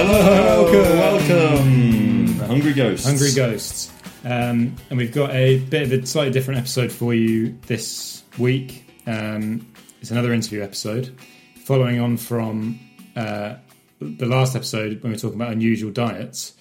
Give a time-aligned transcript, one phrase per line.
[0.00, 3.04] Hello, welcome, Hungry Ghosts.
[3.04, 3.92] Hungry Ghosts.
[4.24, 8.88] Um, and we've got a bit of a slightly different episode for you this week.
[9.08, 9.66] Um,
[10.00, 11.18] it's another interview episode,
[11.64, 12.78] following on from
[13.16, 13.56] uh,
[14.00, 16.54] the last episode when we were talking about unusual diets.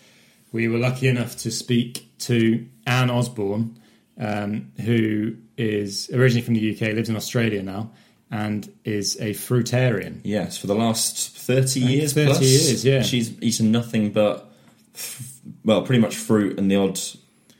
[0.51, 3.79] We were lucky enough to speak to Anne Osborne,
[4.19, 7.91] um, who is originally from the UK, lives in Australia now,
[8.32, 10.22] and is a fruitarian.
[10.23, 12.13] Yes, for the last thirty years.
[12.13, 13.02] 30 plus, years, yeah.
[13.02, 14.52] She's eaten nothing but,
[14.94, 16.99] f- well, pretty much fruit and the odd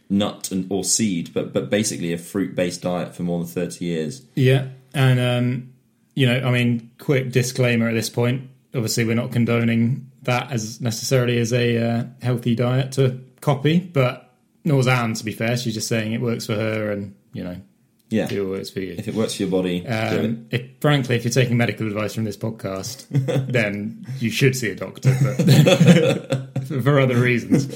[0.09, 3.85] nut and or seed, but but basically a fruit based diet for more than thirty
[3.85, 4.22] years.
[4.35, 5.73] Yeah, and um,
[6.16, 8.49] you know, I mean, quick disclaimer at this point.
[8.75, 14.34] Obviously, we're not condoning that as necessarily as a uh, healthy diet to copy, but
[14.63, 15.13] nor is Anne.
[15.13, 17.58] To be fair, she's just saying it works for her, and you know,
[18.09, 18.95] Yeah, it works for you.
[18.97, 20.25] if it works for your body, do it.
[20.25, 23.08] Um, if, frankly, if you're taking medical advice from this podcast,
[23.52, 27.67] then you should see a doctor, but for other reasons.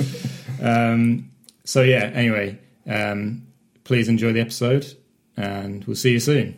[0.62, 1.32] Um,
[1.66, 2.12] so yeah.
[2.14, 3.48] Anyway, um,
[3.84, 4.86] please enjoy the episode,
[5.36, 6.56] and we'll see you soon.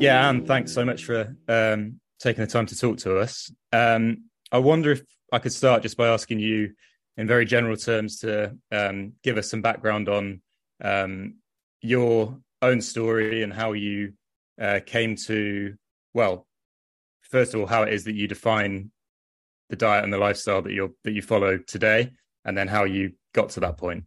[0.00, 3.52] Yeah, Anne, thanks so much for um, taking the time to talk to us.
[3.72, 6.72] Um, I wonder if I could start just by asking you,
[7.16, 10.40] in very general terms, to um, give us some background on
[10.82, 11.34] um,
[11.80, 14.12] your own story and how you
[14.60, 15.74] uh, came to,
[16.14, 16.46] well,
[17.22, 18.90] first of all, how it is that you define
[19.70, 22.10] the diet and the lifestyle that you're that you follow today,
[22.44, 24.04] and then how you got to that point.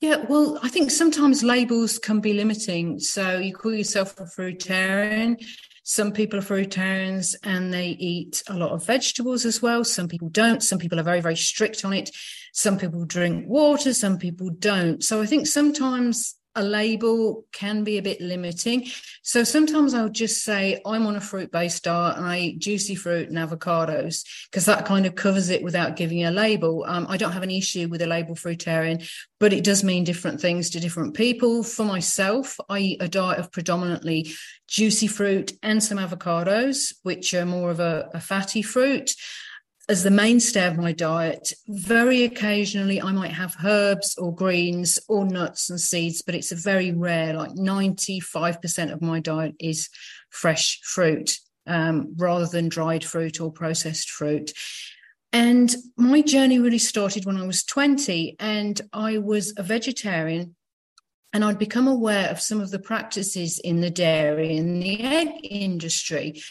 [0.00, 3.00] Yeah, well, I think sometimes labels can be limiting.
[3.00, 5.44] So you call yourself a fruitarian.
[5.82, 9.82] Some people are fruitarians and they eat a lot of vegetables as well.
[9.82, 10.62] Some people don't.
[10.62, 12.10] Some people are very, very strict on it.
[12.52, 13.92] Some people drink water.
[13.92, 15.02] Some people don't.
[15.02, 18.86] So I think sometimes a label can be a bit limiting.
[19.22, 22.94] So sometimes I'll just say, I'm on a fruit based diet and I eat juicy
[22.94, 26.84] fruit and avocados because that kind of covers it without giving a label.
[26.86, 29.08] Um, I don't have an issue with a label fruitarian,
[29.38, 31.62] but it does mean different things to different people.
[31.62, 34.32] For myself, I eat a diet of predominantly
[34.66, 39.14] juicy fruit and some avocados, which are more of a, a fatty fruit
[39.88, 41.52] as the mainstay of my diet.
[41.66, 46.56] Very occasionally, I might have herbs or greens or nuts and seeds, but it's a
[46.56, 49.88] very rare, like 95% of my diet is
[50.28, 54.52] fresh fruit um, rather than dried fruit or processed fruit.
[55.32, 60.54] And my journey really started when I was 20 and I was a vegetarian.
[61.34, 65.28] And I'd become aware of some of the practices in the dairy and the egg
[65.42, 66.42] industry.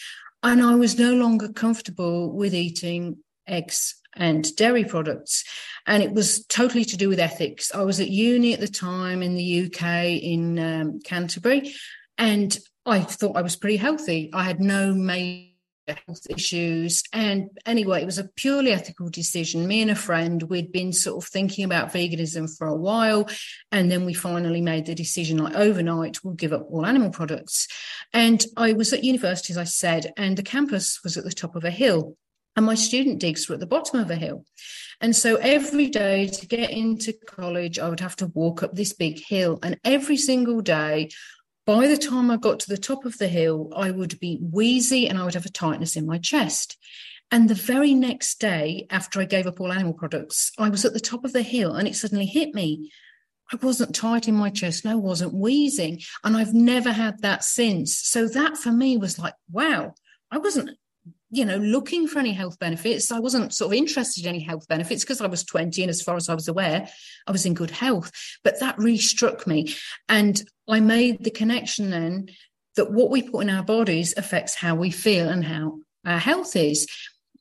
[0.43, 5.43] And I was no longer comfortable with eating eggs and dairy products.
[5.85, 7.73] And it was totally to do with ethics.
[7.73, 11.73] I was at uni at the time in the UK in um, Canterbury,
[12.17, 14.29] and I thought I was pretty healthy.
[14.33, 15.51] I had no major
[15.87, 17.03] health issues.
[17.13, 19.67] And anyway, it was a purely ethical decision.
[19.67, 23.29] Me and a friend, we'd been sort of thinking about veganism for a while.
[23.71, 27.67] And then we finally made the decision like overnight, we'll give up all animal products.
[28.13, 31.55] And I was at university, as I said, and the campus was at the top
[31.55, 32.17] of a hill
[32.57, 34.43] and my student digs were at the bottom of a hill.
[34.99, 38.93] And so every day to get into college, I would have to walk up this
[38.93, 39.59] big hill.
[39.61, 41.09] And every single day,
[41.67, 45.07] by the time I got to the top of the hill, I would be wheezy
[45.07, 46.77] and I would have a tightness in my chest.
[47.29, 50.93] And the very next day, after I gave up all animal products, I was at
[50.93, 52.91] the top of the hill and it suddenly hit me.
[53.53, 56.01] I wasn't tight in my chest and I wasn't wheezing.
[56.23, 57.99] And I've never had that since.
[57.99, 59.93] So that for me was like, wow,
[60.31, 60.71] I wasn't
[61.29, 63.11] you know, looking for any health benefits.
[63.11, 66.01] I wasn't sort of interested in any health benefits because I was 20 and as
[66.01, 66.87] far as I was aware,
[67.25, 68.11] I was in good health.
[68.43, 69.73] But that really struck me.
[70.07, 72.29] And I made the connection then
[72.75, 76.55] that what we put in our bodies affects how we feel and how our health
[76.55, 76.87] is.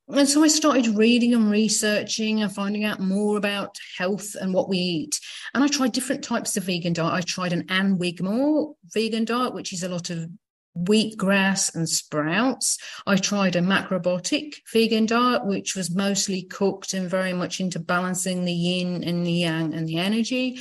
[0.09, 4.69] And so I started reading and researching and finding out more about health and what
[4.69, 5.21] we eat.
[5.53, 7.13] And I tried different types of vegan diet.
[7.13, 10.29] I tried an Ann Wigmore vegan diet, which is a lot of
[10.77, 12.79] wheatgrass and sprouts.
[13.07, 18.45] I tried a macrobiotic vegan diet, which was mostly cooked and very much into balancing
[18.45, 20.59] the yin and the yang and the energy.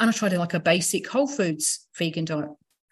[0.00, 2.50] And I tried like a basic whole foods vegan diet.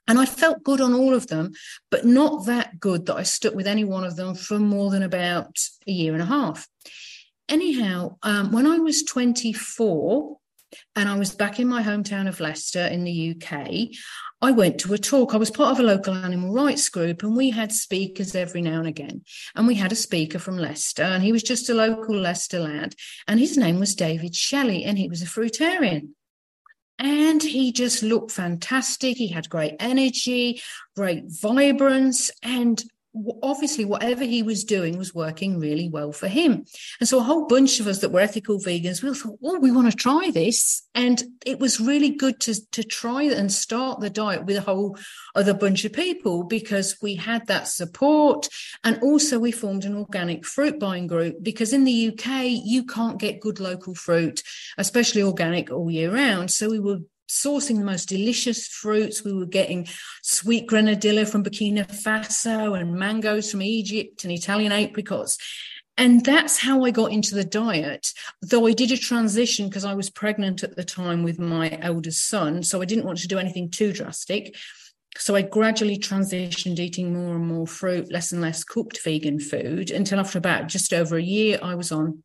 [0.08, 1.52] And I felt good on all of them,
[1.90, 5.02] but not that good that I stuck with any one of them for more than
[5.02, 6.68] about a year and a half.
[7.48, 10.36] Anyhow, um, when I was 24,
[10.94, 13.88] and I was back in my hometown of Leicester in the UK.
[14.42, 15.34] I went to a talk.
[15.34, 18.78] I was part of a local animal rights group, and we had speakers every now
[18.78, 19.22] and again.
[19.54, 22.94] And we had a speaker from Leicester, and he was just a local Leicester lad,
[23.26, 26.10] and his name was David Shelley, and he was a fruitarian.
[26.98, 29.16] And he just looked fantastic.
[29.16, 30.62] He had great energy,
[30.94, 32.30] great vibrance.
[32.42, 32.82] And
[33.42, 36.64] obviously whatever he was doing was working really well for him.
[37.00, 39.70] And so a whole bunch of us that were ethical vegans, we thought, oh, we
[39.70, 40.86] want to try this.
[40.94, 44.96] And it was really good to, to try and start the diet with a whole
[45.34, 48.48] other bunch of people because we had that support.
[48.84, 53.20] And also we formed an organic fruit buying group because in the UK, you can't
[53.20, 54.42] get good local fruit,
[54.78, 56.50] especially organic all year round.
[56.50, 56.98] So we were
[57.28, 59.24] sourcing the most delicious fruits.
[59.24, 59.88] We were getting
[60.22, 65.38] sweet grenadilla from Burkina Faso and mangoes from Egypt and Italian apricots.
[65.98, 68.12] And that's how I got into the diet,
[68.42, 72.28] though I did a transition because I was pregnant at the time with my eldest
[72.28, 72.62] son.
[72.62, 74.54] So I didn't want to do anything too drastic.
[75.16, 79.90] So I gradually transitioned eating more and more fruit, less and less cooked vegan food
[79.90, 82.22] until after about just over a year, I was on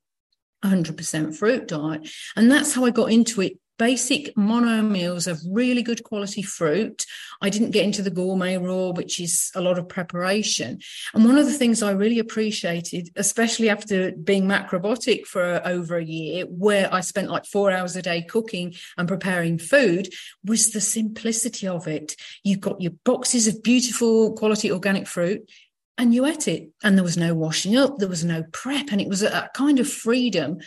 [0.66, 2.10] 100% fruit diet.
[2.36, 7.04] And that's how I got into it basic mono meals of really good quality fruit.
[7.42, 10.78] I didn't get into the gourmet raw, which is a lot of preparation.
[11.16, 16.06] And one of the things I really appreciated, especially after being macrobiotic for over a
[16.06, 20.10] year, where I spent like four hours a day cooking and preparing food,
[20.46, 22.16] was the simplicity of it.
[22.44, 25.50] You've got your boxes of beautiful quality organic fruit
[25.98, 29.02] and you ate it and there was no washing up there was no prep and
[29.02, 30.58] it was a, kind of freedom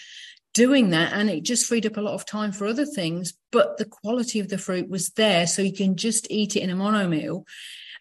[0.54, 3.76] doing that and it just freed up a lot of time for other things but
[3.76, 6.76] the quality of the fruit was there so you can just eat it in a
[6.76, 7.44] mono meal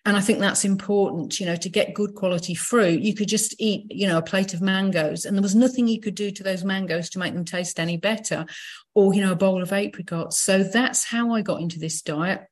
[0.05, 3.55] and i think that's important you know to get good quality fruit you could just
[3.59, 6.44] eat you know a plate of mangoes and there was nothing you could do to
[6.44, 8.45] those mangoes to make them taste any better
[8.94, 10.38] or you know a bowl of apricots.
[10.38, 12.45] So that's how i got into this diet.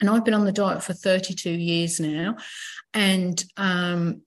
[0.00, 2.36] And i've been on the diet for 32 years now
[2.92, 4.22] and um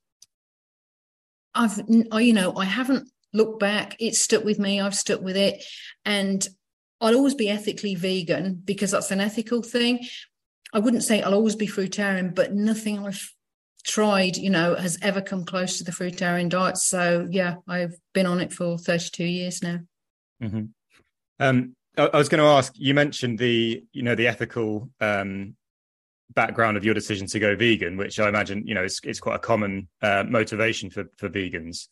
[1.58, 4.82] I've, you know, I haven't look back, it stuck with me.
[4.82, 5.64] I've stuck with it.
[6.06, 6.48] And
[7.00, 10.06] I'll always be ethically vegan because that's an ethical thing.
[10.74, 13.30] I wouldn't say I'll always be fruitarian, but nothing I've
[13.86, 16.78] tried, you know, has ever come close to the fruitarian diet.
[16.78, 19.80] So yeah, I've been on it for 32 years now.
[20.42, 20.66] Mm-hmm.
[21.40, 22.74] Um, I, I was going to ask.
[22.76, 25.56] You mentioned the, you know, the ethical um,
[26.34, 29.36] background of your decision to go vegan, which I imagine, you know, it's, is quite
[29.36, 31.88] a common uh, motivation for for vegans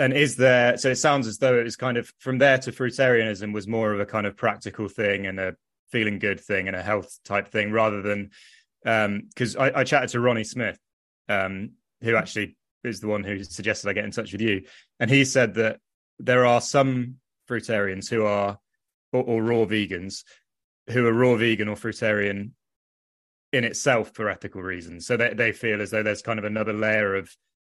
[0.00, 2.72] and is there so it sounds as though it was kind of from there to
[2.72, 5.54] fruitarianism was more of a kind of practical thing and a
[5.92, 8.30] feeling good thing and a health type thing rather than
[8.82, 10.78] because um, I, I, chatted to ronnie smith
[11.28, 14.62] um, who actually is the one who suggested i get in touch with you.
[14.98, 15.80] And he said that
[16.18, 17.16] there are some
[17.48, 18.58] fruitarians who are
[19.12, 20.24] or, or raw vegans
[20.88, 22.52] who are raw vegan or fruitarian
[23.52, 25.06] in itself for ethical reasons.
[25.06, 27.34] So they, they feel as though there's kind of another layer of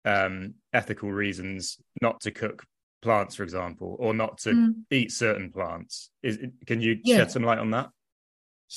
[0.05, 2.65] um, ethical reasons not to cook
[3.01, 4.73] plants, for example, or not to mm.
[4.91, 6.09] eat certain plants.
[6.23, 7.17] Is, can you yeah.
[7.17, 7.89] shed some light on that?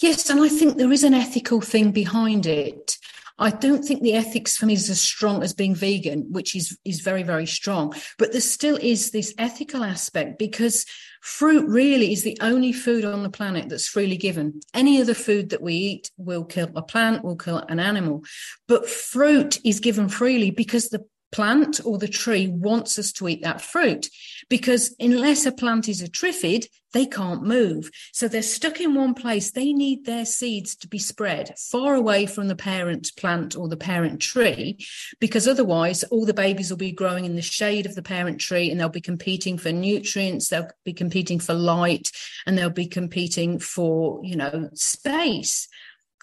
[0.00, 2.96] Yes, and I think there is an ethical thing behind it.
[3.38, 6.78] I don't think the ethics for me is as strong as being vegan, which is
[6.84, 7.94] is very very strong.
[8.16, 10.86] But there still is this ethical aspect because
[11.20, 14.60] fruit really is the only food on the planet that's freely given.
[14.72, 18.22] Any other food that we eat will kill a plant, will kill an animal,
[18.68, 23.42] but fruit is given freely because the plant or the tree wants us to eat
[23.42, 24.08] that fruit
[24.48, 27.90] because unless a plant is a triffid, they can't move.
[28.12, 29.50] So they're stuck in one place.
[29.50, 33.76] They need their seeds to be spread far away from the parent plant or the
[33.76, 34.78] parent tree
[35.18, 38.70] because otherwise all the babies will be growing in the shade of the parent tree
[38.70, 40.48] and they'll be competing for nutrients.
[40.48, 42.12] They'll be competing for light
[42.46, 45.66] and they'll be competing for, you know, space.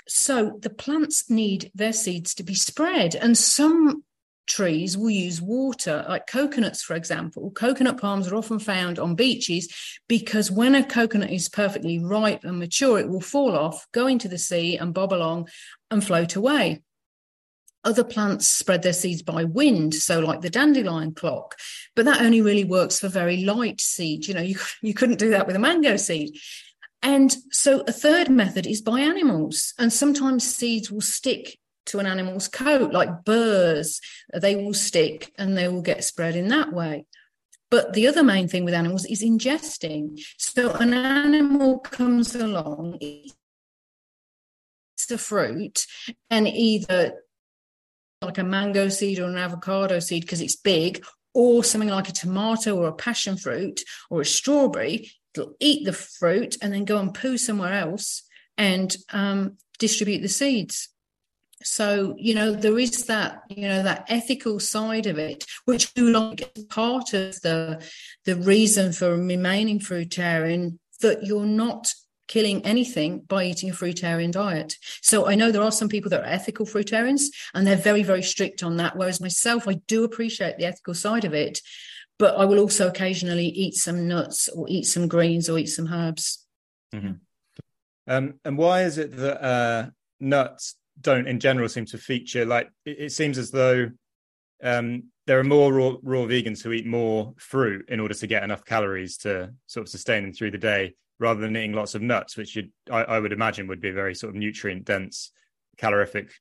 [0.07, 3.13] So the plants need their seeds to be spread.
[3.13, 4.05] And some
[4.51, 7.51] trees will use water, like coconuts, for example.
[7.51, 9.73] Coconut palms are often found on beaches
[10.07, 14.27] because when a coconut is perfectly ripe and mature, it will fall off, go into
[14.27, 15.47] the sea, and bob along
[15.89, 16.83] and float away.
[17.83, 21.55] Other plants spread their seeds by wind, so like the dandelion clock,
[21.95, 24.27] but that only really works for very light seeds.
[24.27, 26.37] You know, you, you couldn't do that with a mango seed.
[27.01, 29.73] And so a third method is by animals.
[29.79, 31.57] And sometimes seeds will stick
[31.87, 33.99] to an animal's coat, like burrs.
[34.33, 37.05] They will stick and they will get spread in that way.
[37.69, 40.21] But the other main thing with animals is ingesting.
[40.37, 43.33] So an animal comes along, eats
[45.07, 45.85] the fruit,
[46.29, 47.13] and either
[48.21, 52.13] like a mango seed or an avocado seed because it's big, or something like a
[52.13, 56.97] tomato or a passion fruit or a strawberry, it'll eat the fruit and then go
[56.97, 58.23] and poo somewhere else
[58.57, 60.89] and um, distribute the seeds
[61.63, 66.11] so you know there is that you know that ethical side of it which you
[66.11, 67.83] like is part of the
[68.25, 71.93] the reason for remaining fruitarian that you're not
[72.31, 74.77] killing anything by eating a fruitarian diet.
[75.01, 78.23] So I know there are some people that are ethical fruitarians and they're very, very
[78.23, 78.95] strict on that.
[78.95, 81.59] Whereas myself, I do appreciate the ethical side of it,
[82.17, 85.91] but I will also occasionally eat some nuts or eat some greens or eat some
[85.91, 86.45] herbs.
[86.95, 87.13] Mm-hmm.
[88.07, 89.89] Um, and why is it that uh,
[90.21, 92.45] nuts don't, in general, seem to feature?
[92.45, 93.89] Like it, it seems as though
[94.63, 98.43] um, there are more raw, raw vegans who eat more fruit in order to get
[98.43, 102.01] enough calories to sort of sustain them through the day, rather than eating lots of
[102.01, 102.57] nuts, which
[102.91, 105.31] I, I, would imagine would be a very sort of nutrient dense,
[105.77, 106.31] calorific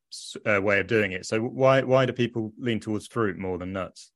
[0.47, 1.27] uh, way of doing it.
[1.27, 4.13] So why why do people lean towards fruit more than nuts?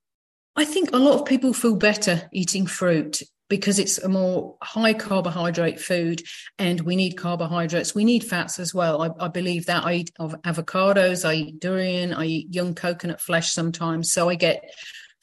[0.57, 4.95] I think a lot of people feel better eating fruit because it's a more high
[4.95, 6.23] carbohydrate food
[6.59, 7.95] and we need carbohydrates.
[7.95, 9.03] We need fats as well.
[9.03, 13.53] I, I, believe that I eat avocados, I eat durian, I eat young coconut flesh
[13.53, 14.13] sometimes.
[14.13, 14.65] So I get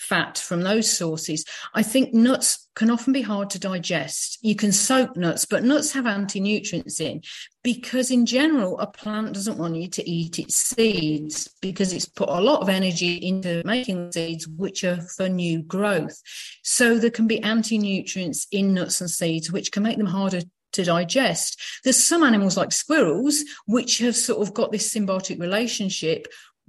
[0.02, 1.46] fat from those sources.
[1.74, 4.40] I think nuts can often be hard to digest.
[4.42, 7.22] You can soak nuts, but nuts have anti nutrients in
[7.64, 12.30] because, in general, a plant doesn't want you to eat its seeds because it's put
[12.30, 16.20] a lot of energy into making seeds, which are for new growth.
[16.64, 20.42] So there can be anti nutrients in nuts and seeds, which can make them harder
[20.74, 21.60] to digest.
[21.84, 26.28] There's some animals like squirrels, which have sort of got this symbiotic relationship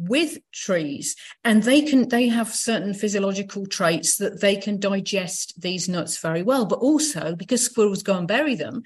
[0.09, 5.89] with trees and they can they have certain physiological traits that they can digest these
[5.89, 6.67] nuts very well.
[6.67, 8.83] But also because squirrels go and bury them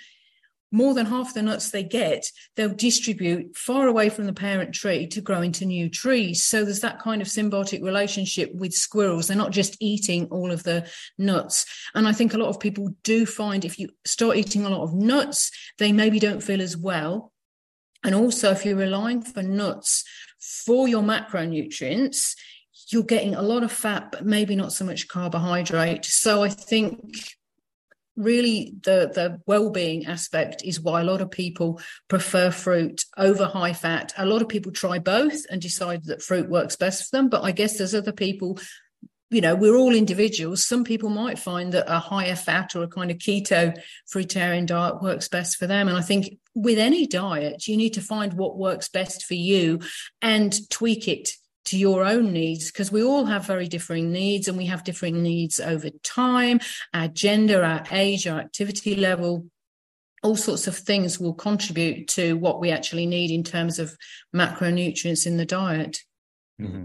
[0.73, 5.07] more than half the nuts they get they'll distribute far away from the parent tree
[5.07, 6.43] to grow into new trees.
[6.43, 9.29] So there's that kind of symbiotic relationship with squirrels.
[9.29, 11.67] They're not just eating all of the nuts.
[11.95, 14.83] And i think a lot of people do find if you start eating a lot
[14.83, 17.33] of nuts they maybe don't feel as well.
[18.05, 20.05] And also if you're relying for nuts
[20.65, 22.37] for your macronutrients,
[22.91, 26.05] you're getting a lot of fat, but maybe not so much carbohydrate.
[26.05, 27.17] So I think
[28.17, 33.75] really the the well-being aspect is why a lot of people prefer fruit over high
[33.75, 37.29] fat a lot of people try both and decide that fruit works best for them
[37.29, 38.59] but i guess there's other people
[39.37, 40.65] you know, we're all individuals.
[40.65, 43.79] Some people might find that a higher fat or a kind of keto
[44.11, 45.89] fruitarian diet works best for them.
[45.89, 49.81] And I think with any diet, you need to find what works best for you
[50.23, 51.33] and tweak it
[51.67, 55.23] to your own needs because we all have very differing needs and we have differing
[55.23, 56.59] needs over time,
[56.95, 59.45] our gender, our age, our activity level.
[60.23, 63.95] All sorts of things will contribute to what we actually need in terms of
[64.35, 66.05] macronutrients in the diet.
[66.59, 66.85] Mm-hmm.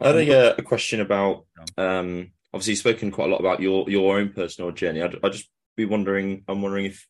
[0.00, 1.46] I had a, a question about
[1.78, 5.02] um, obviously you've spoken quite a lot about your your own personal journey.
[5.02, 6.44] I'd, I'd just be wondering.
[6.48, 7.06] I'm wondering if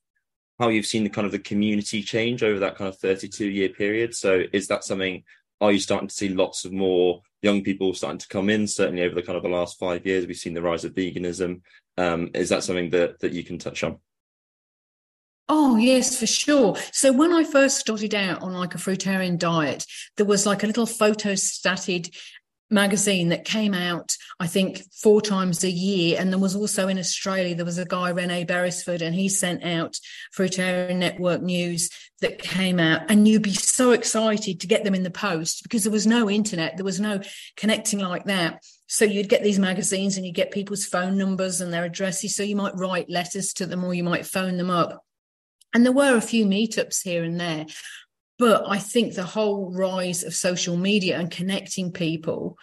[0.59, 3.69] how you've seen the kind of the community change over that kind of 32 year
[3.69, 4.15] period.
[4.15, 5.25] So is that something?
[5.61, 8.67] Are you starting to see lots of more young people starting to come in?
[8.67, 11.63] Certainly over the kind of the last five years, we've seen the rise of veganism.
[11.97, 13.99] Um, is that something that that you can touch on?
[15.49, 16.77] Oh, yes, for sure.
[16.93, 20.67] So when I first started out on like a fruitarian diet, there was like a
[20.67, 22.13] little photostated
[22.71, 26.17] magazine that came out, I think, four times a year.
[26.19, 29.65] And there was also in Australia, there was a guy, Rene Beresford, and he sent
[29.65, 29.99] out
[30.37, 33.11] Fruitarian Network News that came out.
[33.11, 36.29] And you'd be so excited to get them in the post because there was no
[36.29, 37.21] internet, there was no
[37.57, 38.65] connecting like that.
[38.89, 42.37] So you'd get these magazines and you'd get people's phone numbers and their addresses.
[42.37, 45.03] So you might write letters to them or you might phone them up.
[45.75, 47.67] And there were a few meetups here and there.
[48.39, 52.59] But I think the whole rise of social media and connecting people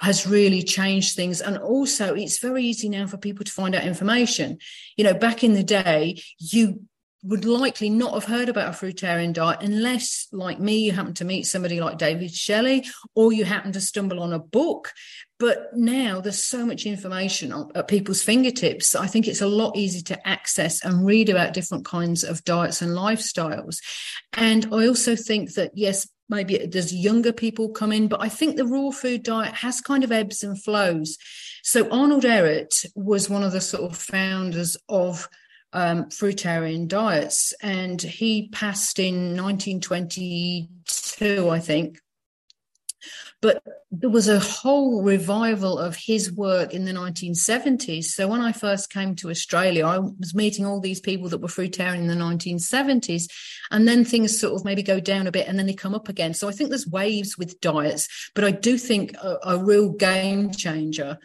[0.00, 1.40] has really changed things.
[1.42, 4.58] And also, it's very easy now for people to find out information.
[4.96, 6.82] You know, back in the day, you
[7.22, 11.24] would likely not have heard about a fruitarian diet unless, like me, you happen to
[11.24, 14.92] meet somebody like David Shelley or you happen to stumble on a book.
[15.38, 18.94] But now there's so much information at people's fingertips.
[18.94, 22.82] I think it's a lot easier to access and read about different kinds of diets
[22.82, 23.78] and lifestyles.
[24.34, 28.56] And I also think that, yes, maybe there's younger people come in, but I think
[28.56, 31.18] the raw food diet has kind of ebbs and flows.
[31.62, 35.28] So Arnold Ehret was one of the sort of founders of
[35.72, 37.52] um, fruitarian diets.
[37.62, 41.98] And he passed in 1922, I think.
[43.42, 48.04] But there was a whole revival of his work in the 1970s.
[48.04, 51.48] So when I first came to Australia, I was meeting all these people that were
[51.48, 53.30] fruitarian in the 1970s.
[53.70, 56.10] And then things sort of maybe go down a bit and then they come up
[56.10, 56.34] again.
[56.34, 58.08] So I think there's waves with diets.
[58.34, 61.18] But I do think a, a real game changer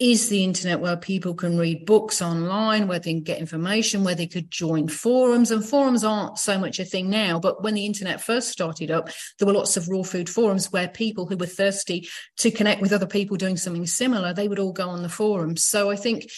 [0.00, 4.14] is the internet where people can read books online, where they can get information, where
[4.14, 5.50] they could join forums.
[5.50, 9.10] And forums aren't so much a thing now, but when the internet first started up,
[9.38, 12.94] there were lots of raw food forums where people who were thirsty to connect with
[12.94, 15.62] other people doing something similar, they would all go on the forums.
[15.62, 16.30] So I think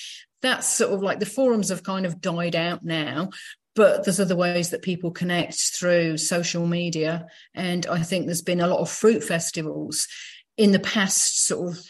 [0.42, 3.30] that's sort of like the forums have kind of died out now.
[3.74, 7.26] but there's other ways that people connect through social media.
[7.54, 10.08] And I think there's been a lot of fruit festivals
[10.56, 11.86] in the past sort of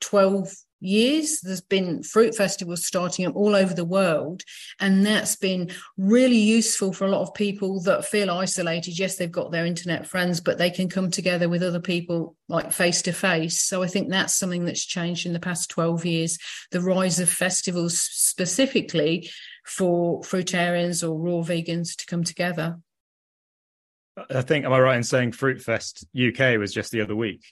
[0.00, 1.40] 12 years.
[1.40, 4.42] There's been fruit festivals starting up all over the world,
[4.80, 8.98] and that's been really useful for a lot of people that feel isolated.
[8.98, 12.72] Yes, they've got their internet friends, but they can come together with other people like
[12.72, 13.60] face to face.
[13.60, 16.38] So I think that's something that's changed in the past 12 years.
[16.70, 19.30] The rise of festivals specifically
[19.64, 22.78] for fruitarians or raw vegans to come together.
[24.30, 27.44] I think, am I right in saying Fruit Fest UK was just the other week?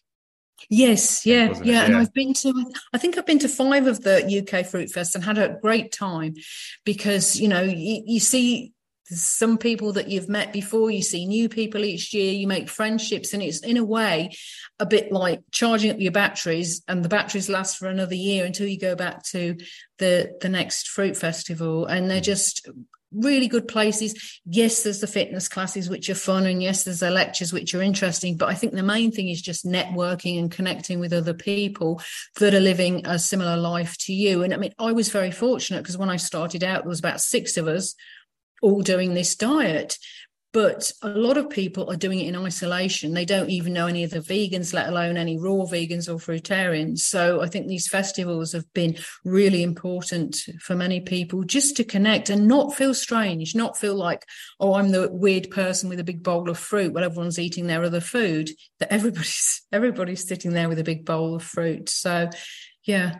[0.69, 1.85] Yes, yeah, yeah, yeah.
[1.85, 5.15] And I've been to, I think I've been to five of the UK Fruit Fest
[5.15, 6.35] and had a great time
[6.85, 8.73] because, you know, you, you see
[9.09, 13.33] some people that you've met before, you see new people each year, you make friendships,
[13.33, 14.31] and it's in a way
[14.81, 18.67] a bit like charging up your batteries, and the batteries last for another year until
[18.67, 19.57] you go back to
[19.99, 21.87] the the next fruit festival.
[21.87, 22.25] And they're mm.
[22.25, 22.69] just
[23.13, 24.41] really good places.
[24.45, 27.83] Yes, there's the fitness classes which are fun, and yes, there's the lectures which are
[27.83, 28.37] interesting.
[28.37, 32.01] But I think the main thing is just networking and connecting with other people
[32.39, 34.43] that are living a similar life to you.
[34.43, 37.21] And I mean, I was very fortunate because when I started out, there was about
[37.21, 37.95] six of us
[38.63, 39.99] all doing this diet.
[40.57, 43.13] But a lot of people are doing it in isolation.
[43.13, 47.01] They don't even know any of the vegans, let alone any raw vegans or fruitarians.
[47.01, 52.31] So I think these festivals have been really important for many people just to connect
[52.31, 54.25] and not feel strange, not feel like,
[54.59, 57.85] oh, I'm the weird person with a big bowl of fruit while everyone's eating their
[57.85, 58.49] other food.
[58.79, 61.91] That everybody's everybody's sitting there with a big bowl of fruit.
[61.91, 62.31] So
[62.83, 63.17] yeah.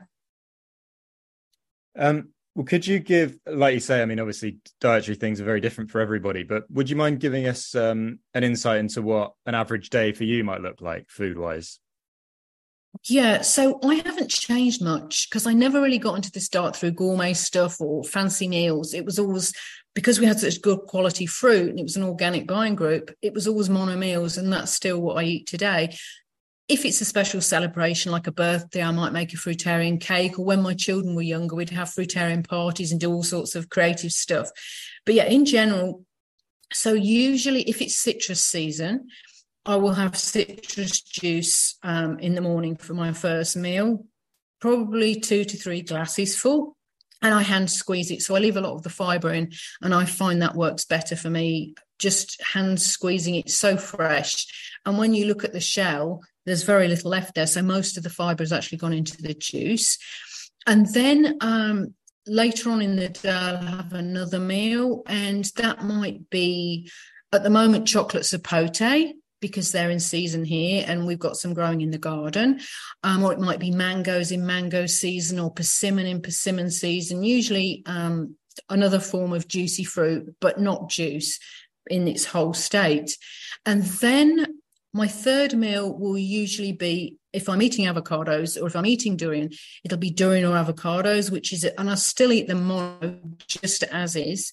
[1.99, 5.61] Um, well, could you give, like you say, I mean, obviously dietary things are very
[5.61, 9.55] different for everybody, but would you mind giving us um, an insight into what an
[9.55, 11.81] average day for you might look like food wise?
[13.05, 16.93] Yeah, so I haven't changed much because I never really got into this diet through
[16.93, 18.95] gourmet stuff or fancy meals.
[18.95, 19.53] It was always
[19.95, 23.35] because we had such good quality fruit and it was an organic buying group, it
[23.35, 25.95] was always mono meals, and that's still what I eat today
[26.69, 30.39] if it's a special celebration like a birthday, I might make a fruitarian cake.
[30.39, 33.71] Or when my children were younger, we'd have fruitarian parties and do all sorts of
[33.71, 34.51] creative stuff.
[35.05, 36.05] But yeah, in general,
[36.73, 39.09] so usually if it's citrus season,
[39.65, 44.05] I will have citrus juice um, in the morning for my first meal,
[44.61, 46.77] probably two to three glasses full.
[47.23, 48.23] And I hand squeeze it.
[48.23, 51.17] So I leave a lot of the fiber in, and I find that works better
[51.17, 51.75] for me.
[51.99, 54.47] Just hand squeezing it so fresh.
[54.85, 57.47] And when you look at the shell, there's very little left there.
[57.47, 59.99] So most of the fiber has actually gone into the juice.
[60.67, 61.95] And then um,
[62.27, 66.91] later on in the day, I'll have another meal, and that might be
[67.33, 71.83] at the moment chocolate sapote because they're in season here and we've got some growing
[71.83, 72.61] in the garden.
[73.03, 77.83] Um, or it might be mangoes in mango season or persimmon in persimmon season, usually
[77.87, 78.37] um,
[78.71, 81.39] another form of juicy fruit, but not juice
[81.89, 83.17] in its whole state.
[83.65, 84.61] And then
[84.97, 89.51] my third meal will usually be if I'm eating avocados or if I'm eating durian,
[89.85, 92.97] it'll be durian or avocados, which is, and I'll still eat them more
[93.47, 94.53] just as is.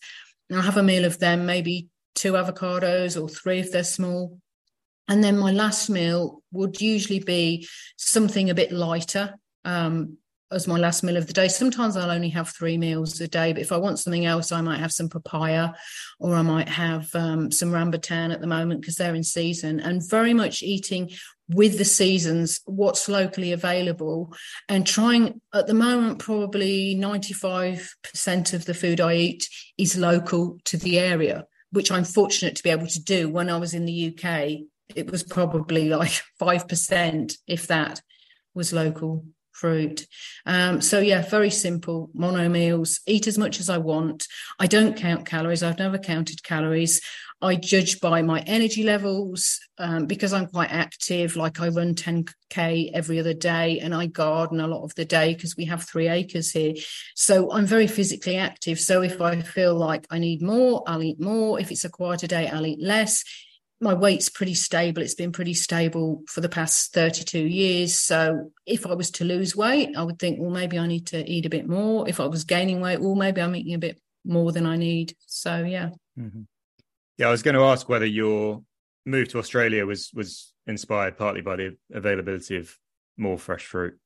[0.49, 4.37] And I'll have a meal of them, maybe two avocados or three if they're small.
[5.07, 10.17] And then my last meal would usually be something a bit lighter, um,
[10.53, 11.47] as my last meal of the day.
[11.47, 14.61] Sometimes I'll only have three meals a day, but if I want something else, I
[14.61, 15.73] might have some papaya
[16.19, 20.07] or I might have um, some rambutan at the moment because they're in season and
[20.07, 21.09] very much eating
[21.49, 24.33] with the seasons, what's locally available,
[24.69, 30.77] and trying at the moment, probably 95% of the food I eat is local to
[30.77, 33.27] the area, which I'm fortunate to be able to do.
[33.27, 34.61] When I was in the UK,
[34.95, 38.01] it was probably like 5%, if that
[38.55, 40.05] was local fruit.
[40.45, 42.99] Um, so yeah, very simple mono meals.
[43.07, 44.27] Eat as much as I want.
[44.59, 45.63] I don't count calories.
[45.63, 47.01] I've never counted calories.
[47.43, 51.35] I judge by my energy levels um, because I'm quite active.
[51.35, 55.33] Like I run 10k every other day, and I garden a lot of the day
[55.33, 56.73] because we have three acres here.
[57.15, 58.79] So I'm very physically active.
[58.79, 61.59] So if I feel like I need more, I'll eat more.
[61.59, 63.25] If it's a quieter day, I'll eat less
[63.83, 65.01] my weight's pretty stable.
[65.01, 67.99] It's been pretty stable for the past 32 years.
[67.99, 71.29] So if I was to lose weight, I would think, well, maybe I need to
[71.29, 72.07] eat a bit more.
[72.07, 75.15] If I was gaining weight, well, maybe I'm eating a bit more than I need.
[75.27, 75.89] So yeah.
[76.17, 76.43] Mm-hmm.
[77.17, 78.63] Yeah, I was going to ask whether your
[79.05, 82.75] move to Australia was was inspired partly by the availability of
[83.17, 83.99] more fresh fruit.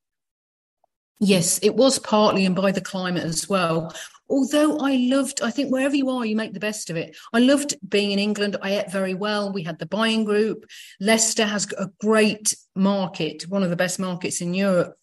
[1.19, 3.93] Yes, it was partly and by the climate as well.
[4.29, 7.15] Although I loved, I think wherever you are, you make the best of it.
[7.33, 8.57] I loved being in England.
[8.61, 9.51] I ate very well.
[9.51, 10.65] We had the buying group.
[10.99, 14.97] Leicester has a great market, one of the best markets in Europe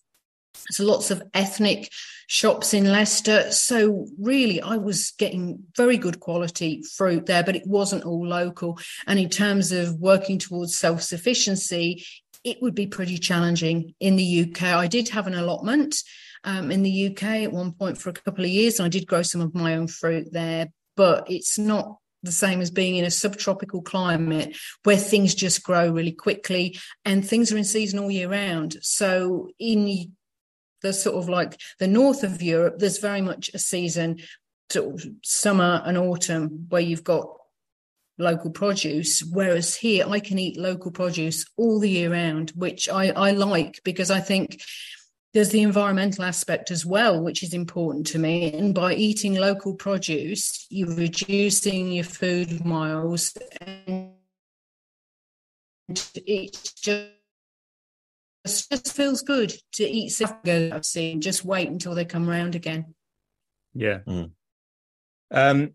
[0.68, 1.90] There's lots of ethnic
[2.26, 3.50] shops in Leicester.
[3.50, 8.78] So really, I was getting very good quality fruit there, but it wasn't all local.
[9.06, 12.04] And in terms of working towards self sufficiency,
[12.44, 14.62] it would be pretty challenging in the UK.
[14.64, 15.96] I did have an allotment
[16.44, 19.07] um, in the UK at one point for a couple of years, and I did
[19.07, 23.04] grow some of my own fruit there, but it's not the same as being in
[23.04, 28.11] a subtropical climate where things just grow really quickly and things are in season all
[28.11, 28.78] year round.
[28.80, 30.12] So in
[30.83, 34.20] the sort of like the north of Europe, there's very much a season,
[34.70, 37.28] sort summer and autumn, where you've got
[38.18, 39.22] local produce.
[39.22, 43.80] Whereas here, I can eat local produce all the year round, which I, I like
[43.85, 44.62] because I think
[45.35, 48.53] there's the environmental aspect as well, which is important to me.
[48.53, 54.12] And by eating local produce, you're reducing your food miles and
[55.88, 57.11] it just
[58.37, 61.20] just feels good to eat go I've seen.
[61.20, 62.94] Just wait until they come around again.
[63.75, 64.01] Yeah.
[64.07, 64.31] Mm.
[65.31, 65.70] Um,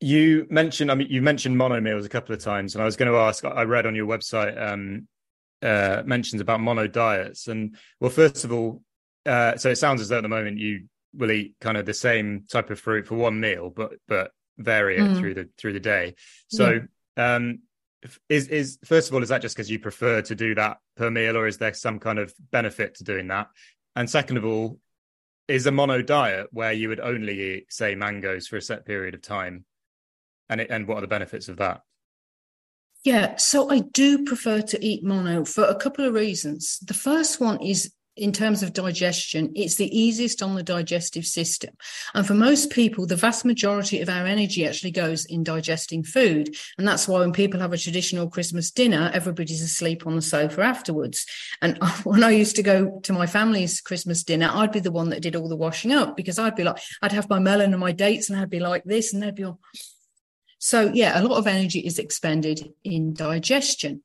[0.00, 2.96] you mentioned, I mean, you mentioned mono meals a couple of times, and I was
[2.96, 3.44] going to ask.
[3.44, 5.06] I read on your website um,
[5.62, 8.82] uh, mentions about mono diets, and well, first of all,
[9.26, 11.94] uh, so it sounds as though at the moment you will eat kind of the
[11.94, 15.18] same type of fruit for one meal, but but vary it mm.
[15.18, 16.14] through the through the day.
[16.48, 16.80] So,
[17.16, 17.34] yeah.
[17.34, 17.60] um,
[18.28, 21.10] is is first of all, is that just because you prefer to do that per
[21.10, 23.48] meal, or is there some kind of benefit to doing that?
[23.96, 24.78] And second of all,
[25.48, 29.14] is a mono diet where you would only eat, say, mangoes for a set period
[29.14, 29.64] of time
[30.50, 31.82] and it, and what are the benefits of that?
[33.02, 36.78] Yeah, so I do prefer to eat mono for a couple of reasons.
[36.80, 41.74] The first one is in terms of digestion, it's the easiest on the digestive system.
[42.12, 46.54] And for most people, the vast majority of our energy actually goes in digesting food.
[46.76, 50.60] And that's why when people have a traditional Christmas dinner, everybody's asleep on the sofa
[50.60, 51.24] afterwards.
[51.62, 55.08] And when I used to go to my family's Christmas dinner, I'd be the one
[55.10, 57.80] that did all the washing up because I'd be like, I'd have my melon and
[57.80, 59.60] my dates and I'd be like this and they'd be all,
[60.62, 64.02] so, yeah, a lot of energy is expended in digestion.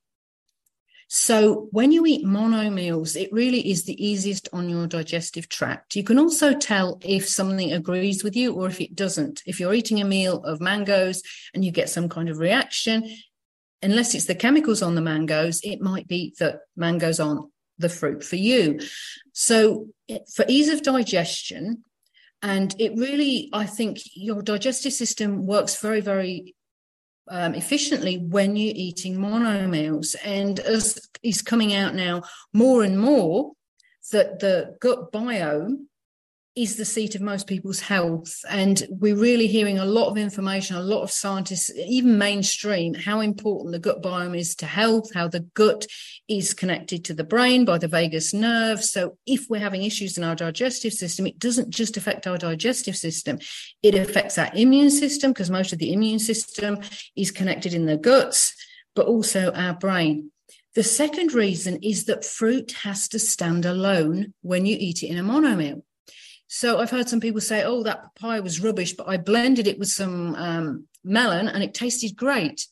[1.10, 5.98] So, when you eat mono meals, it really is the easiest on your digestive tract.
[5.98, 9.44] You can also tell if something agrees with you or if it doesn't.
[9.46, 11.22] If you're eating a meal of mangoes
[11.54, 13.04] and you get some kind of reaction,
[13.84, 18.24] unless it's the chemicals on the mangoes, it might be that mangoes aren't the fruit
[18.24, 18.80] for you.
[19.34, 19.90] So,
[20.34, 21.84] for ease of digestion,
[22.46, 26.54] and it really, I think your digestive system works very, very
[27.28, 30.16] um, efficiently when you're eating mono meals.
[30.24, 32.22] And as is coming out now
[32.54, 33.54] more and more,
[34.12, 35.88] that the gut biome
[36.56, 38.40] is the seat of most people's health.
[38.50, 43.20] And we're really hearing a lot of information, a lot of scientists, even mainstream, how
[43.20, 45.86] important the gut biome is to health, how the gut
[46.30, 48.82] is connected to the brain by the vagus nerve.
[48.82, 52.96] So if we're having issues in our digestive system, it doesn't just affect our digestive
[52.96, 53.40] system,
[53.84, 56.80] it affects our immune system because most of the immune system
[57.18, 58.56] is connected in the guts,
[58.96, 60.32] but also our brain.
[60.74, 65.18] The second reason is that fruit has to stand alone when you eat it in
[65.18, 65.86] a mono meal.
[66.48, 69.80] So I've heard some people say, "Oh, that papaya was rubbish," but I blended it
[69.80, 72.68] with some um, melon and it tasted great.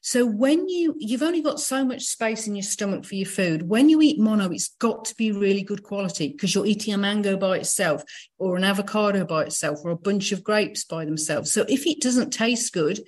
[0.00, 3.62] So when you you've only got so much space in your stomach for your food.
[3.62, 6.98] When you eat mono, it's got to be really good quality because you're eating a
[6.98, 8.02] mango by itself,
[8.38, 11.52] or an avocado by itself, or a bunch of grapes by themselves.
[11.52, 13.00] So if it doesn't taste good,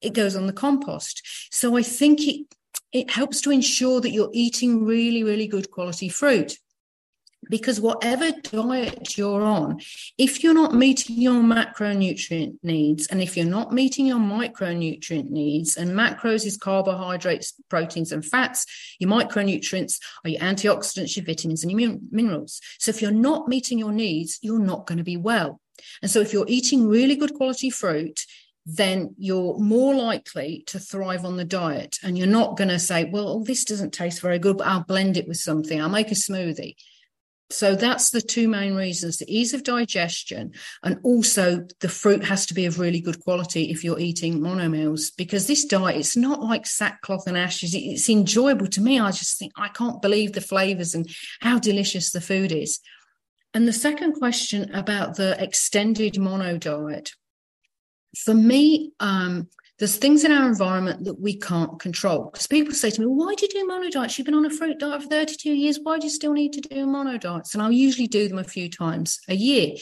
[0.00, 1.22] it goes on the compost.
[1.50, 2.46] So I think it
[2.92, 6.58] it helps to ensure that you're eating really, really good quality fruit
[7.48, 9.80] because whatever diet you're on,
[10.18, 15.76] if you're not meeting your macronutrient needs, and if you're not meeting your micronutrient needs,
[15.76, 18.66] and macros is carbohydrates, proteins, and fats,
[18.98, 22.60] your micronutrients are your antioxidants, your vitamins, and your minerals.
[22.78, 25.60] So if you're not meeting your needs, you're not going to be well.
[26.02, 28.24] And so if you're eating really good quality fruit,
[28.66, 31.98] then you're more likely to thrive on the diet.
[32.02, 35.16] And you're not going to say, well, this doesn't taste very good, but I'll blend
[35.16, 35.80] it with something.
[35.80, 36.76] I'll make a smoothie.
[37.50, 40.52] So that's the two main reasons the ease of digestion,
[40.82, 44.68] and also the fruit has to be of really good quality if you're eating mono
[44.68, 45.10] meals.
[45.10, 47.74] Because this diet, it's not like sackcloth and ashes.
[47.74, 48.98] It's enjoyable to me.
[48.98, 51.08] I just think I can't believe the flavors and
[51.40, 52.80] how delicious the food is.
[53.52, 57.12] And the second question about the extended mono diet.
[58.16, 59.48] For me, um,
[59.84, 62.30] there's things in our environment that we can't control.
[62.32, 64.16] Because people say to me, why do you do mono diets?
[64.16, 65.78] You've been on a fruit diet for 32 years.
[65.82, 67.52] Why do you still need to do mono diets?
[67.52, 69.76] And I'll usually do them a few times a year.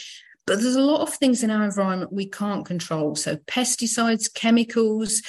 [0.44, 3.14] But there's a lot of things in our environment we can't control.
[3.14, 5.22] So pesticides, chemicals,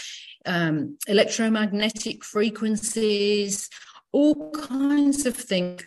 [0.48, 3.70] um, electromagnetic frequencies,
[4.12, 5.84] all kinds of things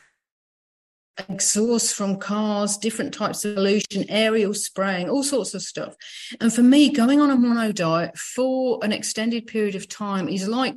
[1.29, 5.95] exhaust from cars, different types of pollution, aerial spraying, all sorts of stuff.
[6.41, 10.49] And for me, going on a mono diet for an extended period of time is
[10.49, 10.75] like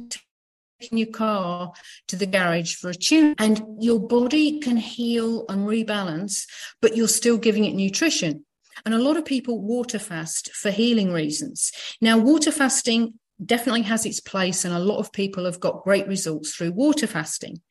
[0.79, 1.73] taking your car
[2.07, 6.45] to the garage for a tune and your body can heal and rebalance,
[6.81, 8.45] but you're still giving it nutrition.
[8.85, 11.71] And a lot of people water fast for healing reasons.
[11.99, 16.07] Now, water fasting definitely has its place, and a lot of people have got great
[16.07, 17.61] results through water fasting.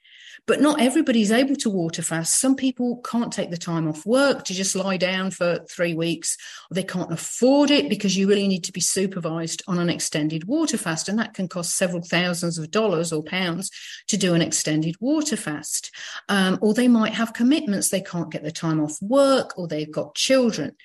[0.47, 2.39] But not everybody's able to water fast.
[2.39, 6.37] Some people can't take the time off work to just lie down for three weeks,
[6.71, 10.77] they can't afford it because you really need to be supervised on an extended water
[10.77, 11.09] fast.
[11.09, 13.71] And that can cost several thousands of dollars or pounds
[14.09, 15.91] to do an extended water fast.
[16.29, 19.91] Um, or they might have commitments, they can't get the time off work, or they've
[19.91, 20.77] got children.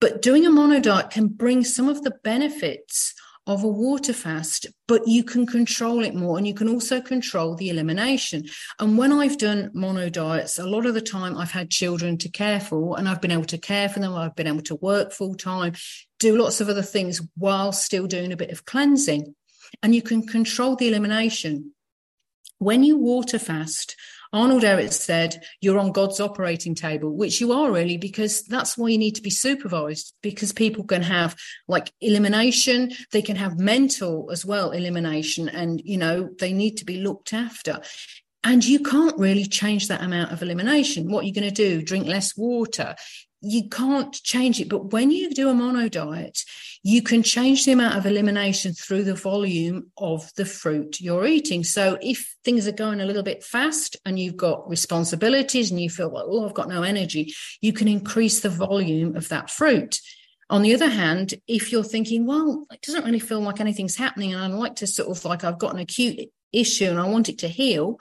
[0.00, 3.14] But doing a mono diet can bring some of the benefits
[3.46, 7.54] of a water fast, but you can control it more and you can also control
[7.54, 8.44] the elimination.
[8.80, 12.28] And when I've done mono diets, a lot of the time I've had children to
[12.28, 14.14] care for and I've been able to care for them.
[14.14, 15.74] I've been able to work full time,
[16.18, 19.34] do lots of other things while still doing a bit of cleansing.
[19.82, 21.72] And you can control the elimination.
[22.58, 23.94] When you water fast,
[24.32, 28.88] Arnold Ehret said, You're on God's operating table, which you are really, because that's why
[28.88, 31.36] you need to be supervised, because people can have
[31.68, 36.84] like elimination, they can have mental as well elimination, and you know, they need to
[36.84, 37.80] be looked after.
[38.44, 41.10] And you can't really change that amount of elimination.
[41.10, 41.82] What are you going to do?
[41.82, 42.94] Drink less water?
[43.42, 44.68] you can't change it.
[44.68, 46.42] But when you do a mono diet,
[46.86, 51.64] you can change the amount of elimination through the volume of the fruit you're eating.
[51.64, 55.90] So if things are going a little bit fast and you've got responsibilities and you
[55.90, 59.98] feel like, oh, I've got no energy, you can increase the volume of that fruit.
[60.48, 64.32] On the other hand, if you're thinking, well, it doesn't really feel like anything's happening,
[64.32, 67.28] and I'd like to sort of like I've got an acute issue and I want
[67.28, 67.98] it to heal,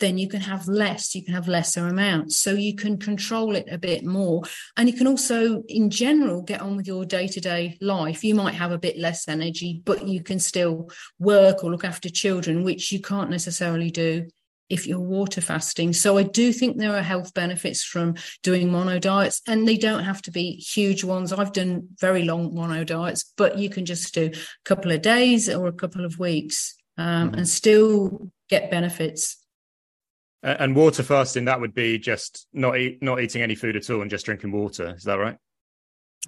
[0.00, 2.36] then you can have less, you can have lesser amounts.
[2.38, 4.42] So you can control it a bit more.
[4.76, 8.24] And you can also, in general, get on with your day to day life.
[8.24, 12.08] You might have a bit less energy, but you can still work or look after
[12.08, 14.26] children, which you can't necessarily do
[14.70, 15.92] if you're water fasting.
[15.92, 20.04] So I do think there are health benefits from doing mono diets, and they don't
[20.04, 21.32] have to be huge ones.
[21.32, 25.48] I've done very long mono diets, but you can just do a couple of days
[25.48, 27.38] or a couple of weeks um, mm-hmm.
[27.38, 29.43] and still get benefits.
[30.44, 34.02] And water fasting, that would be just not eat, not eating any food at all
[34.02, 34.94] and just drinking water.
[34.94, 35.38] Is that right?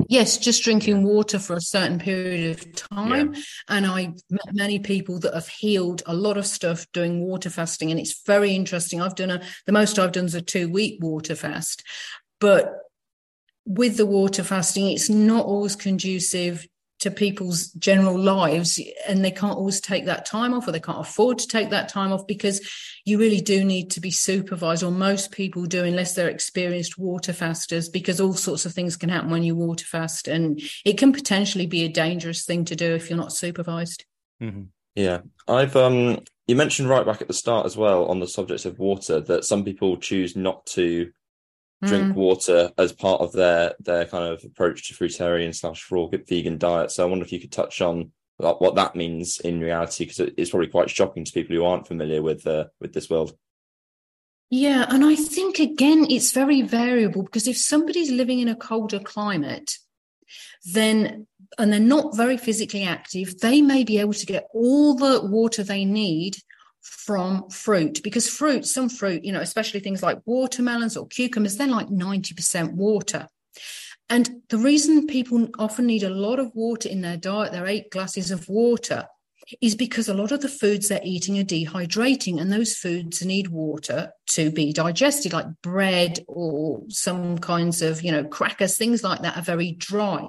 [0.09, 3.35] Yes, just drinking water for a certain period of time.
[3.35, 3.41] Yeah.
[3.69, 7.91] And I met many people that have healed a lot of stuff doing water fasting.
[7.91, 9.03] And it's very interesting.
[9.03, 11.83] I've done a, the most I've done is a two week water fast.
[12.41, 12.73] But
[13.67, 16.67] with the water fasting, it's not always conducive
[16.99, 21.01] to people's general lives and they can't always take that time off or they can't
[21.01, 22.61] afford to take that time off because
[23.05, 27.33] you really do need to be supervised or most people do unless they're experienced water
[27.33, 31.13] fasters because all sorts of things can happen when you water fast and it can
[31.13, 34.05] potentially be a dangerous thing to do if you're not supervised
[34.43, 34.63] mm-hmm.
[34.95, 38.65] yeah i've um you mentioned right back at the start as well on the subject
[38.65, 41.11] of water that some people choose not to
[41.85, 42.15] drink mm.
[42.15, 46.91] water as part of their their kind of approach to fruitarian slash raw vegan diet.
[46.91, 50.51] So I wonder if you could touch on what that means in reality, because it's
[50.51, 53.37] probably quite shocking to people who aren't familiar with uh, with this world.
[54.51, 59.01] Yeah, and I think again it's very variable because if somebody's living in a colder
[59.01, 59.77] climate,
[60.73, 61.27] then
[61.59, 65.63] and they're not very physically active, they may be able to get all the water
[65.63, 66.37] they need
[66.87, 71.67] from fruit because fruit, some fruit, you know, especially things like watermelons or cucumbers, they're
[71.67, 73.29] like 90% water.
[74.09, 77.91] And the reason people often need a lot of water in their diet, their eight
[77.91, 79.07] glasses of water,
[79.61, 83.49] is because a lot of the foods they're eating are dehydrating, and those foods need
[83.49, 89.23] water to be digested, like bread or some kinds of, you know, crackers, things like
[89.23, 90.29] that are very dry.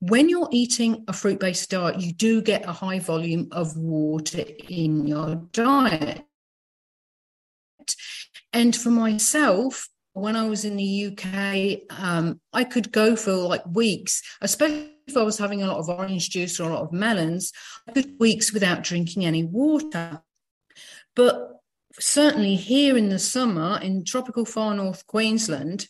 [0.00, 4.44] When you're eating a fruit based diet, you do get a high volume of water
[4.68, 6.24] in your diet.
[8.52, 13.64] And for myself, when I was in the UK, um, I could go for like
[13.66, 16.92] weeks, especially if I was having a lot of orange juice or a lot of
[16.92, 17.52] melons,
[17.86, 20.22] I could weeks without drinking any water.
[21.14, 21.60] But
[21.98, 25.86] certainly here in the summer in tropical far north Queensland,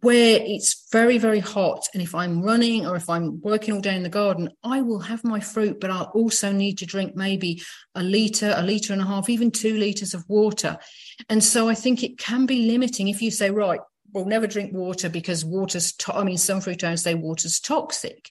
[0.00, 1.86] where it's very, very hot.
[1.94, 4.98] And if I'm running or if I'm working all day in the garden, I will
[4.98, 7.62] have my fruit, but I'll also need to drink maybe
[7.94, 10.78] a litre, a litre and a half, even two litres of water.
[11.28, 13.80] And so I think it can be limiting if you say, right,
[14.12, 18.30] we'll never drink water because water's, to- I mean, some fruitarians say water's toxic.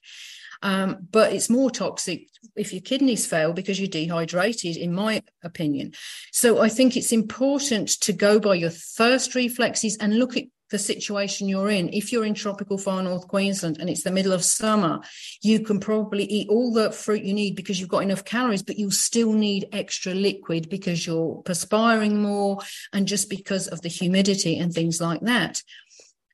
[0.62, 5.92] Um, but it's more toxic if your kidneys fail because you're dehydrated, in my opinion.
[6.32, 10.78] So I think it's important to go by your thirst reflexes and look at the
[10.78, 11.88] situation you're in.
[11.92, 15.00] If you're in tropical far north Queensland and it's the middle of summer,
[15.42, 18.78] you can probably eat all the fruit you need because you've got enough calories, but
[18.78, 22.58] you'll still need extra liquid because you're perspiring more
[22.92, 25.62] and just because of the humidity and things like that.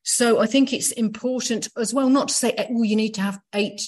[0.03, 3.39] So I think it's important as well, not to say, oh, you need to have
[3.53, 3.81] eight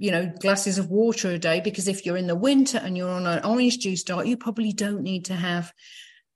[0.00, 3.10] you know, glasses of water a day because if you're in the winter and you're
[3.10, 5.74] on an orange juice diet, you probably don't need to have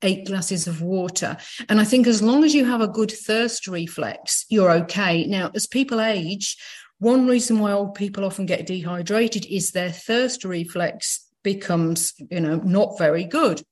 [0.05, 1.37] eight glasses of water.
[1.69, 5.27] And I think as long as you have a good thirst reflex, you're okay.
[5.27, 6.57] Now, as people age,
[6.99, 12.57] one reason why old people often get dehydrated is their thirst reflex becomes, you know,
[12.57, 13.63] not very good.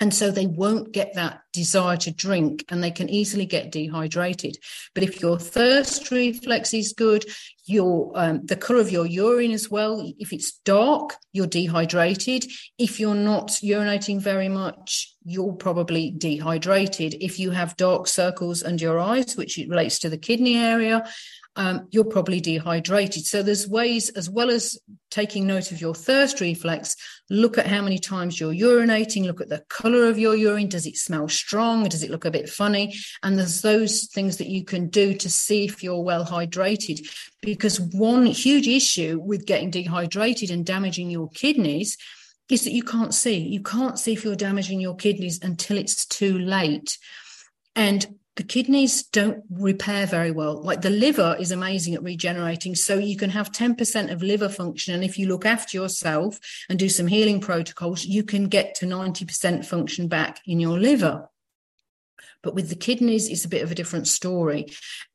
[0.00, 4.56] And so they won't get that desire to drink and they can easily get dehydrated.
[4.94, 7.24] But if your thirst reflex is good,
[7.66, 12.46] your um, the color of your urine as well, if it's dark, you're dehydrated.
[12.78, 17.14] If you're not urinating very much, you're probably dehydrated.
[17.20, 21.04] If you have dark circles under your eyes, which relates to the kidney area,
[21.54, 23.26] um, you're probably dehydrated.
[23.26, 24.78] So there's ways, as well as
[25.10, 26.96] taking note of your thirst reflex,
[27.28, 30.68] look at how many times you're urinating, look at the color of your urine.
[30.68, 31.84] Does it smell strong?
[31.84, 32.94] Does it look a bit funny?
[33.22, 37.00] And there's those things that you can do to see if you're well hydrated.
[37.42, 41.98] Because one huge issue with getting dehydrated and damaging your kidneys
[42.50, 43.38] is that you can't see.
[43.38, 46.98] You can't see if you're damaging your kidneys until it's too late.
[47.76, 50.62] And the kidneys don't repair very well.
[50.62, 52.76] Like the liver is amazing at regenerating.
[52.76, 54.94] So you can have 10% of liver function.
[54.94, 58.86] And if you look after yourself and do some healing protocols, you can get to
[58.86, 61.28] 90% function back in your liver.
[62.42, 64.66] But with the kidneys, it's a bit of a different story.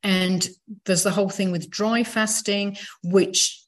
[0.02, 0.46] And
[0.84, 3.63] there's the whole thing with dry fasting, which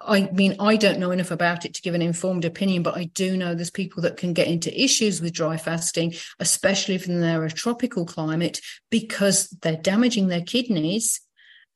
[0.00, 3.04] I mean, I don't know enough about it to give an informed opinion, but I
[3.04, 7.44] do know there's people that can get into issues with dry fasting, especially if they're
[7.44, 11.20] a tropical climate, because they're damaging their kidneys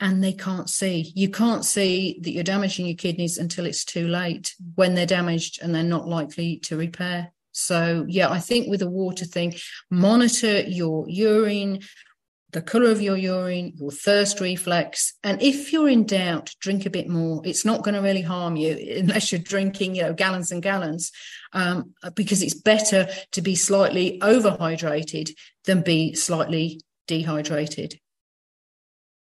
[0.00, 1.12] and they can't see.
[1.14, 5.60] You can't see that you're damaging your kidneys until it's too late when they're damaged
[5.62, 7.32] and they're not likely to repair.
[7.52, 9.54] So, yeah, I think with the water thing,
[9.90, 11.80] monitor your urine,
[12.50, 15.14] the color of your urine, your thirst reflex.
[15.22, 17.42] And if you're in doubt, drink a bit more.
[17.44, 21.12] It's not going to really harm you unless you're drinking, you know, gallons and gallons,
[21.52, 25.30] um, because it's better to be slightly overhydrated
[25.64, 28.00] than be slightly dehydrated.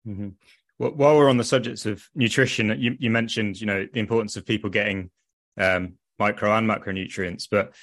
[0.08, 0.30] Mm-hmm.
[0.78, 4.36] Well, while we're on the subjects of nutrition, you, you mentioned, you know, the importance
[4.36, 5.10] of people getting
[5.58, 7.74] um, micro and macronutrients, but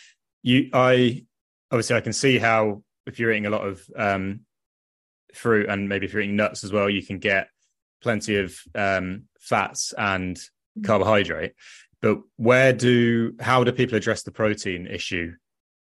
[0.42, 1.24] you, I
[1.70, 4.40] obviously I can see how if you're eating a lot of um,
[5.35, 7.49] fruit and maybe if you're eating nuts as well, you can get
[8.03, 10.38] plenty of um, fats and
[10.85, 11.53] carbohydrate.
[12.01, 15.33] But where do how do people address the protein issue?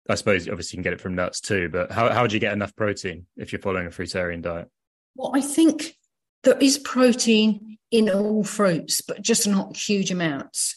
[0.09, 2.39] I suppose obviously you can get it from nuts too, but how how do you
[2.39, 4.67] get enough protein if you're following a fruitarian diet?
[5.15, 5.95] Well, I think
[6.43, 10.75] there is protein in all fruits, but just not huge amounts.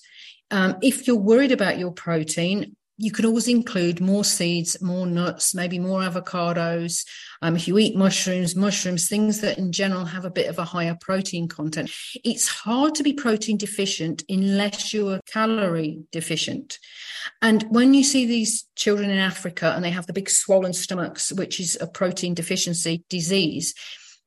[0.50, 5.54] Um, if you're worried about your protein, you could always include more seeds, more nuts,
[5.54, 7.04] maybe more avocados.
[7.42, 10.64] Um, if you eat mushrooms, mushrooms, things that in general have a bit of a
[10.64, 11.90] higher protein content.
[12.24, 16.78] It's hard to be protein deficient unless you are calorie deficient.
[17.42, 21.32] And when you see these children in Africa and they have the big swollen stomachs,
[21.32, 23.74] which is a protein deficiency disease,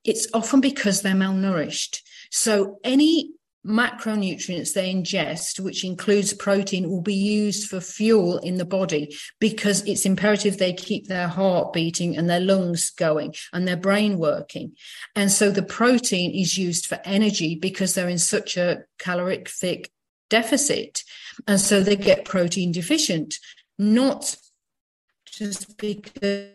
[0.03, 2.01] it's often because they're malnourished.
[2.31, 3.31] So any
[3.67, 9.85] macronutrients they ingest, which includes protein, will be used for fuel in the body because
[9.85, 14.73] it's imperative they keep their heart beating and their lungs going and their brain working.
[15.15, 19.91] And so the protein is used for energy because they're in such a calorific
[20.29, 21.03] deficit.
[21.45, 23.35] And so they get protein deficient,
[23.77, 24.35] not
[25.25, 26.51] just because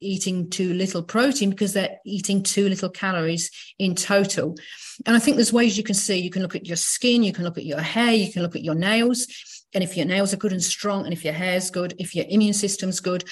[0.00, 4.56] eating too little protein because they're eating too little calories in total.
[5.06, 6.18] And I think there's ways you can see.
[6.18, 8.56] You can look at your skin, you can look at your hair, you can look
[8.56, 9.26] at your nails.
[9.72, 12.26] And if your nails are good and strong, and if your hair's good, if your
[12.28, 13.24] immune system's good,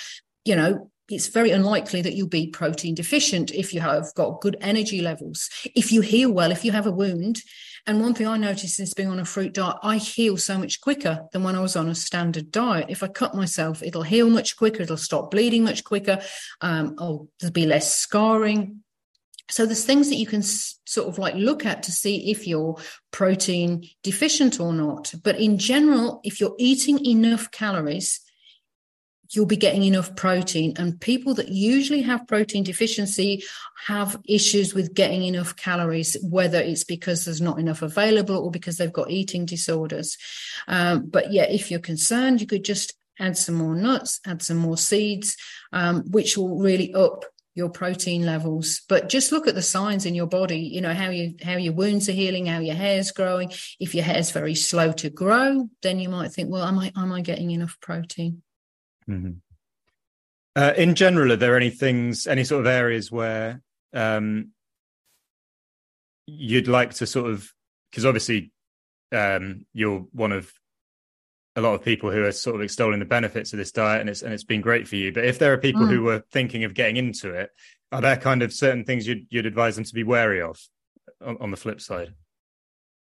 [0.45, 4.57] you know, it's very unlikely that you'll be protein deficient if you have got good
[4.61, 5.49] energy levels.
[5.75, 7.43] If you heal well, if you have a wound,
[7.89, 10.83] and one thing I noticed since being on a fruit diet, I heal so much
[10.83, 12.91] quicker than when I was on a standard diet.
[12.91, 14.83] If I cut myself, it'll heal much quicker.
[14.83, 16.21] It'll stop bleeding much quicker.
[16.61, 18.85] Um, there'll be less scarring.
[19.51, 22.77] So there's things that you can sort of like look at to see if you're
[23.11, 25.15] protein deficient or not.
[25.25, 28.21] But in general, if you're eating enough calories,
[29.31, 30.75] you'll be getting enough protein.
[30.77, 33.45] And people that usually have protein deficiency
[33.87, 38.79] have issues with getting enough calories, whether it's because there's not enough available or because
[38.79, 40.17] they've got eating disorders.
[40.67, 44.59] Um, but yeah, if you're concerned, you could just add some more nuts, add some
[44.59, 45.37] more seeds,
[45.73, 47.25] um, which will really up
[47.55, 51.11] your protein levels but just look at the signs in your body you know how
[51.11, 53.51] you how your wounds are healing how your hair's growing
[53.81, 57.11] if your hair's very slow to grow then you might think well am i am
[57.11, 58.41] i getting enough protein
[59.09, 59.31] mm-hmm.
[60.57, 63.63] uh, in general are there any things any sort of areas where
[63.95, 64.51] um,
[66.27, 67.53] you'd like to sort of
[67.91, 68.53] because obviously
[69.13, 70.53] um, you're one of
[71.57, 74.09] a lot of people who are sort of extolling the benefits of this diet and
[74.09, 75.13] it's and it's been great for you.
[75.13, 75.91] But if there are people mm.
[75.91, 77.51] who were thinking of getting into it,
[77.91, 80.59] are there kind of certain things you'd you'd advise them to be wary of
[81.25, 82.15] on, on the flip side?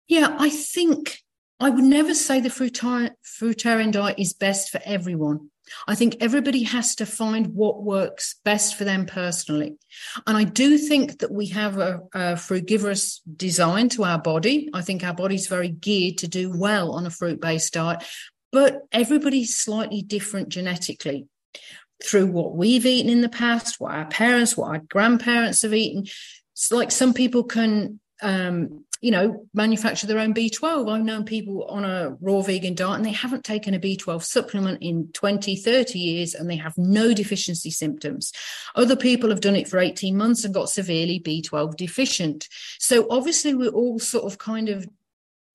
[0.08, 1.20] Yeah, I think
[1.60, 5.51] I would never say the fruitarian diet is best for everyone.
[5.88, 9.78] I think everybody has to find what works best for them personally.
[10.26, 14.70] And I do think that we have a, a frugivorous design to our body.
[14.74, 18.03] I think our body's very geared to do well on a fruit based diet
[18.51, 21.28] but everybody's slightly different genetically
[22.03, 26.03] through what we've eaten in the past, what our parents, what our grandparents have eaten.
[26.53, 30.91] It's like some people can, um, you know, manufacture their own B12.
[30.91, 34.82] I've known people on a raw vegan diet and they haven't taken a B12 supplement
[34.82, 38.32] in 20, 30 years and they have no deficiency symptoms.
[38.76, 42.48] Other people have done it for 18 months and got severely B12 deficient.
[42.80, 44.88] So obviously, we're all sort of kind of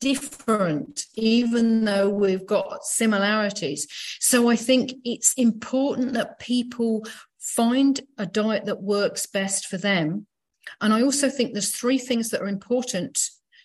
[0.00, 3.86] different, even though we've got similarities.
[4.18, 7.06] So I think it's important that people
[7.38, 10.26] find a diet that works best for them.
[10.80, 13.18] And I also think there's three things that are important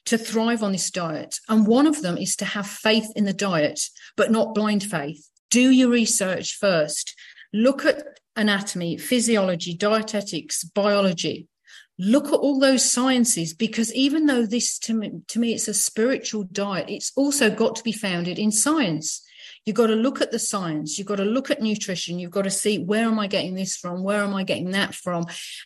[0.06, 1.39] to thrive on this diet.
[1.50, 3.80] And one of them is to have faith in the diet,
[4.16, 5.30] but not blind faith.
[5.50, 7.16] Do your research first.
[7.54, 8.04] Look at
[8.36, 11.48] anatomy, physiology, dietetics, biology
[12.00, 15.74] look at all those sciences because even though this to me, to me it's a
[15.74, 19.24] spiritual diet it's also got to be founded in science
[19.68, 20.97] you've got to look at the science.
[20.97, 22.20] You've got to look at nutrition.
[22.20, 24.01] You've got to see where am i getting this from?
[24.01, 25.26] Where am i getting that from?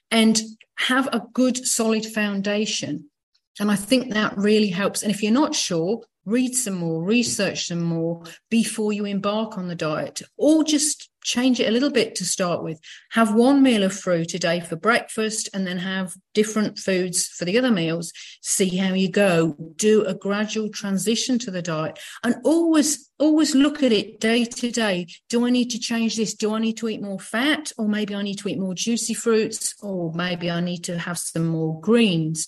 [0.09, 0.41] And
[0.75, 3.11] have a good solid foundation.
[3.59, 5.03] And i think that really helps.
[5.03, 9.67] And if you're not sure read some more research some more before you embark on
[9.67, 12.80] the diet or just change it a little bit to start with.
[13.11, 17.45] Have one meal of fruit a day for breakfast and then have different foods for
[17.45, 18.11] the other meals.
[18.41, 19.55] See how you go.
[19.76, 24.72] Do a gradual transition to the diet and always, always look at it day to
[24.72, 25.07] day.
[25.30, 26.34] Do I need to change this?
[26.34, 27.72] Do I need to eat more fat?
[27.78, 29.76] Or maybe I need to eat more juicy fruits?
[29.82, 32.47] Or maybe I need to have some more greens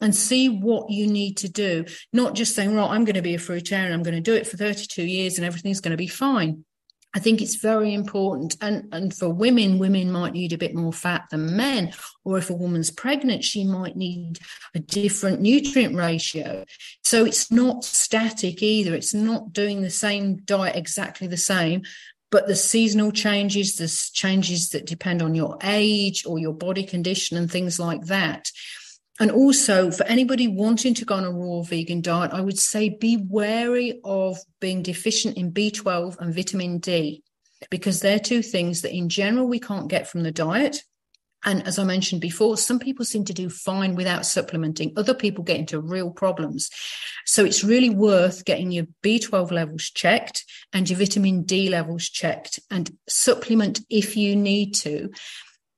[0.00, 1.84] and see what you need to do.
[2.12, 4.46] Not just saying, right, I'm going to be a fruitarian, I'm going to do it
[4.46, 6.64] for 32 years and everything's going to be fine
[7.14, 8.56] I think it's very important.
[8.60, 11.92] And, and for women, women might need a bit more fat than men.
[12.24, 14.40] Or if a woman's pregnant, she might need
[14.74, 16.64] a different nutrient ratio.
[17.04, 18.94] So it's not static either.
[18.94, 21.82] It's not doing the same diet exactly the same,
[22.32, 27.36] but the seasonal changes, the changes that depend on your age or your body condition
[27.36, 28.50] and things like that.
[29.20, 32.88] And also, for anybody wanting to go on a raw vegan diet, I would say
[32.88, 37.22] be wary of being deficient in B12 and vitamin D,
[37.70, 40.82] because they're two things that in general we can't get from the diet.
[41.44, 44.94] And as I mentioned before, some people seem to do fine without supplementing.
[44.96, 46.70] Other people get into real problems.
[47.26, 52.60] So it's really worth getting your B12 levels checked and your vitamin D levels checked
[52.70, 55.10] and supplement if you need to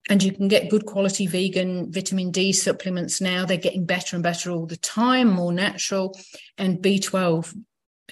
[0.09, 3.45] and you can get good quality vegan vitamin D supplements now.
[3.45, 6.17] They're getting better and better all the time, more natural.
[6.59, 7.55] And B12,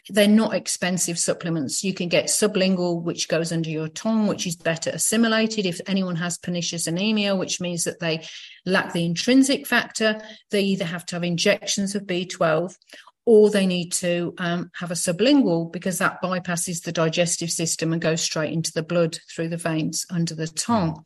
[0.08, 1.84] they're not expensive supplements.
[1.84, 5.66] You can get sublingual, which goes under your tongue, which is better assimilated.
[5.66, 8.26] If anyone has pernicious anemia, which means that they
[8.66, 10.20] lack the intrinsic factor,
[10.50, 12.74] they either have to have injections of B12
[13.26, 18.02] or they need to um, have a sublingual because that bypasses the digestive system and
[18.02, 21.02] goes straight into the blood through the veins under the tongue.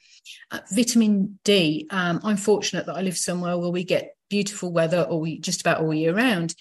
[0.51, 5.03] Uh, vitamin D, um, I'm fortunate that I live somewhere where we get beautiful weather
[5.03, 6.55] all just about all year round.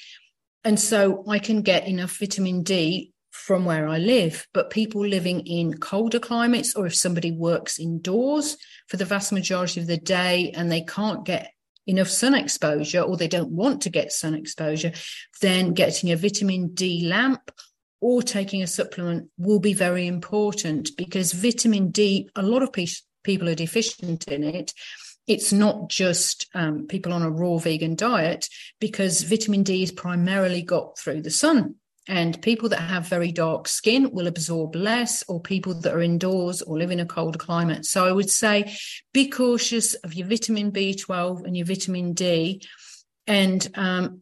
[0.64, 4.47] And so I can get enough vitamin D from where I live.
[4.53, 9.80] But people living in colder climates, or if somebody works indoors for the vast majority
[9.80, 11.51] of the day and they can't get
[11.88, 14.92] enough sun exposure or they don't want to get sun exposure,
[15.42, 17.50] then getting a vitamin D lamp
[18.00, 23.50] or taking a supplement will be very important because vitamin D, a lot of people
[23.50, 24.74] are deficient in it.
[25.26, 28.48] It's not just um, people on a raw vegan diet
[28.80, 31.76] because vitamin D is primarily got through the sun.
[32.08, 36.62] And people that have very dark skin will absorb less, or people that are indoors
[36.62, 37.86] or live in a colder climate.
[37.86, 38.76] So I would say
[39.14, 42.62] be cautious of your vitamin B12 and your vitamin D
[43.28, 44.22] and um,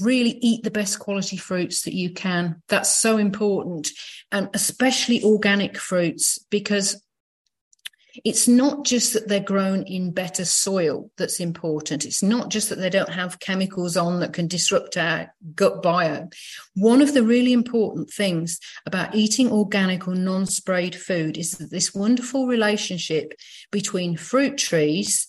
[0.00, 2.62] really eat the best quality fruits that you can.
[2.68, 3.90] That's so important,
[4.32, 7.00] and especially organic fruits, because
[8.24, 12.04] it's not just that they're grown in better soil that's important.
[12.04, 16.32] It's not just that they don't have chemicals on that can disrupt our gut biome.
[16.74, 21.70] One of the really important things about eating organic or non sprayed food is that
[21.70, 23.34] this wonderful relationship
[23.70, 25.28] between fruit trees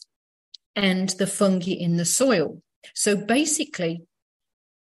[0.75, 2.61] and the fungi in the soil.
[2.93, 4.03] So basically,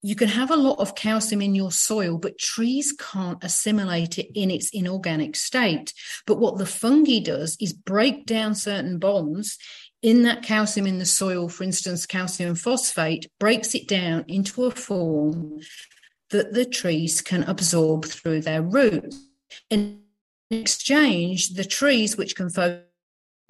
[0.01, 4.27] you can have a lot of calcium in your soil, but trees can't assimilate it
[4.35, 5.93] in its inorganic state.
[6.25, 9.57] But what the fungi does is break down certain bonds
[10.03, 14.71] in that calcium in the soil, for instance, calcium phosphate, breaks it down into a
[14.71, 15.59] form
[16.29, 19.19] that the trees can absorb through their roots.
[19.69, 20.01] In
[20.51, 22.49] exchange, the trees, which can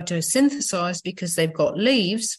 [0.01, 2.37] photosynthesize because they've got leaves,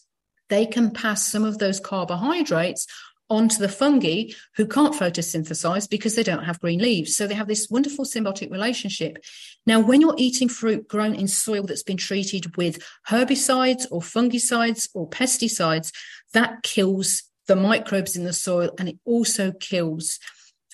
[0.49, 2.87] they can pass some of those carbohydrates
[3.31, 4.25] onto the fungi
[4.57, 7.17] who can't photosynthesize because they don't have green leaves.
[7.17, 9.19] So they have this wonderful symbiotic relationship.
[9.67, 14.89] Now, when you're eating fruit grown in soil that's been treated with herbicides or fungicides
[14.95, 15.93] or pesticides,
[16.33, 20.19] that kills the microbes in the soil and it also kills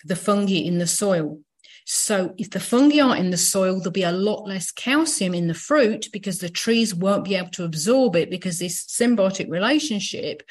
[0.05, 1.40] the fungi in the soil.
[1.86, 5.48] So if the fungi are in the soil, there'll be a lot less calcium in
[5.48, 10.42] the fruit because the trees won't be able to absorb it because this symbiotic relationship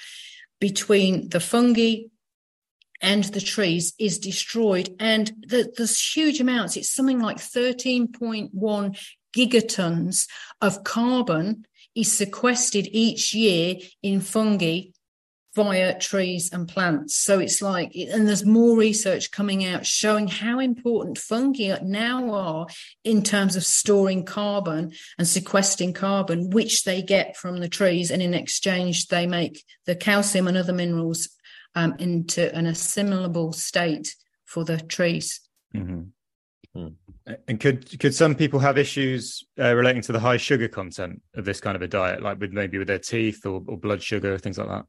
[0.63, 2.03] between the fungi
[3.01, 4.95] and the trees is destroyed.
[4.97, 6.77] And the, there's huge amounts.
[6.77, 8.97] It's something like 13.1
[9.35, 10.25] gigatons
[10.61, 14.83] of carbon is sequestered each year in fungi
[15.55, 17.15] via trees and plants.
[17.15, 22.67] So it's like, and there's more research coming out showing how important fungi now are
[23.03, 28.09] in terms of storing carbon and sequestering carbon, which they get from the trees.
[28.09, 31.29] And in exchange, they make the calcium and other minerals
[31.75, 35.41] um, into an assimilable state for the trees.
[35.75, 36.01] Mm-hmm.
[36.75, 36.87] Hmm.
[37.47, 41.45] And could could some people have issues uh, relating to the high sugar content of
[41.45, 44.37] this kind of a diet, like with maybe with their teeth or, or blood sugar,
[44.39, 44.85] things like that?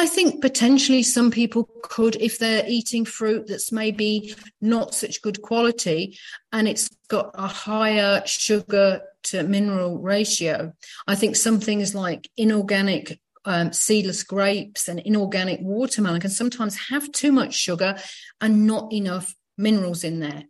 [0.00, 5.42] I think potentially some people could, if they're eating fruit that's maybe not such good
[5.42, 6.18] quality
[6.52, 10.72] and it's got a higher sugar to mineral ratio.
[11.06, 17.12] I think some things like inorganic um, seedless grapes and inorganic watermelon can sometimes have
[17.12, 17.98] too much sugar
[18.40, 20.44] and not enough minerals in there.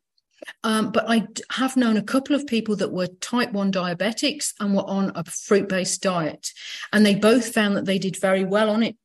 [0.62, 4.76] Um, but I have known a couple of people that were type 1 diabetics and
[4.76, 6.52] were on a fruit based diet.
[6.92, 8.96] And they both found that they did very well on it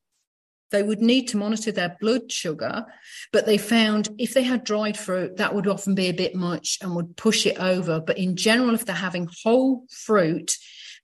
[0.71, 2.85] they would need to monitor their blood sugar,
[3.31, 6.79] but they found if they had dried fruit, that would often be a bit much
[6.81, 7.99] and would push it over.
[7.99, 10.57] But in general, if they're having whole fruit,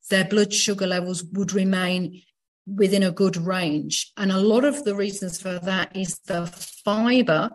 [0.10, 2.22] their blood sugar levels would remain
[2.68, 4.12] within a good range.
[4.18, 7.52] And a lot of the reasons for that is the fiber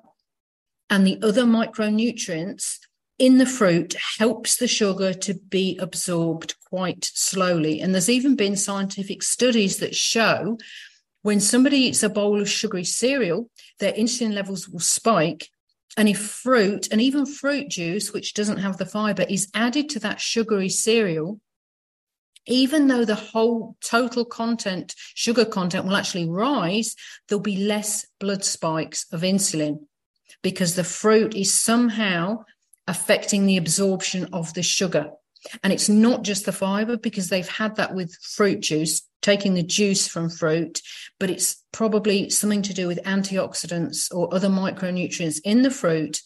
[0.91, 2.79] and the other micronutrients
[3.19, 7.81] in the fruit helps the sugar to be absorbed quite slowly.
[7.81, 10.59] And there's even been scientific studies that show
[11.27, 13.51] when somebody eats a bowl of sugary cereal,
[13.81, 15.49] their insulin levels will spike.
[15.97, 19.99] And if fruit and even fruit juice, which doesn't have the fiber, is added to
[19.99, 21.41] that sugary cereal,
[22.47, 26.95] even though the whole total content, sugar content will actually rise,
[27.27, 29.81] there'll be less blood spikes of insulin
[30.45, 32.45] because the fruit is somehow
[32.87, 35.11] affecting the absorption of the sugar.
[35.65, 39.63] And it's not just the fiber because they've had that with fruit juice, taking the
[39.63, 40.81] juice from fruit,
[41.19, 46.23] but it's probably something to do with antioxidants or other micronutrients in the fruit.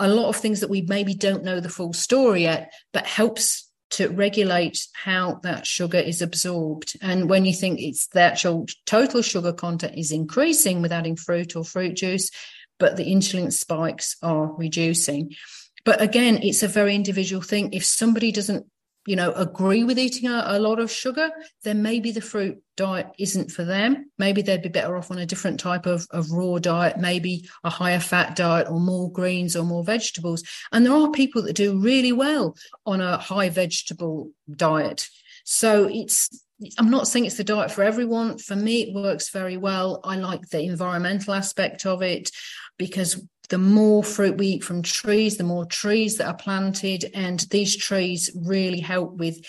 [0.00, 3.70] A lot of things that we maybe don't know the full story yet, but helps
[3.90, 6.96] to regulate how that sugar is absorbed.
[7.00, 11.54] And when you think it's the actual total sugar content is increasing with adding fruit
[11.54, 12.32] or fruit juice,
[12.80, 15.36] but the insulin spikes are reducing.
[15.84, 17.72] But again, it's a very individual thing.
[17.72, 18.66] If somebody doesn't,
[19.06, 21.30] you know, agree with eating a, a, lot of sugar,
[21.64, 24.10] then maybe the fruit diet isn't for them.
[24.18, 27.70] Maybe they'd be better off on a different type of, of raw diet, maybe a
[27.70, 30.44] higher fat diet or more greens or more vegetables.
[30.70, 35.08] And there are people that do really well on a high vegetable diet.
[35.44, 36.44] So it's
[36.78, 38.38] I'm not saying it's the diet for everyone.
[38.38, 40.00] For me, it works very well.
[40.04, 42.30] I like the environmental aspect of it
[42.78, 47.10] because the more fruit we eat from trees, the more trees that are planted.
[47.14, 49.44] And these trees really help with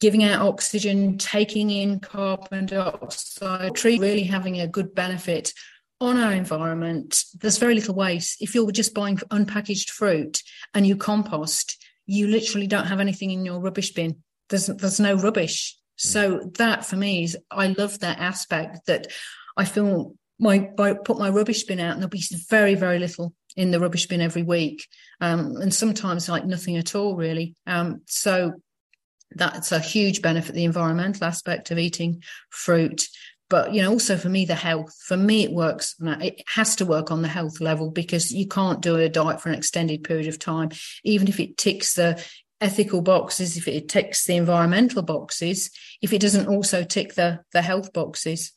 [0.00, 5.52] giving out oxygen, taking in carbon dioxide, tree really having a good benefit
[6.00, 8.42] on our environment, there's very little waste.
[8.42, 10.42] If you're just buying unpackaged fruit
[10.74, 14.22] and you compost, you literally don't have anything in your rubbish bin.
[14.48, 15.74] There's there's no rubbish.
[15.74, 15.78] Mm.
[15.96, 19.08] So that for me is I love that aspect that
[19.56, 20.70] I feel my
[21.04, 24.20] put my rubbish bin out and there'll be very very little in the rubbish bin
[24.20, 24.86] every week,
[25.20, 27.54] um, and sometimes like nothing at all really.
[27.66, 28.52] Um, so
[29.32, 33.08] that's a huge benefit the environmental aspect of eating fruit.
[33.48, 34.94] But you know also for me the health.
[35.06, 38.82] For me it works it has to work on the health level because you can't
[38.82, 40.70] do a diet for an extended period of time.
[41.04, 42.22] Even if it ticks the
[42.60, 45.70] ethical boxes if it ticks the environmental boxes
[46.00, 48.52] if it doesn't also tick the the health boxes.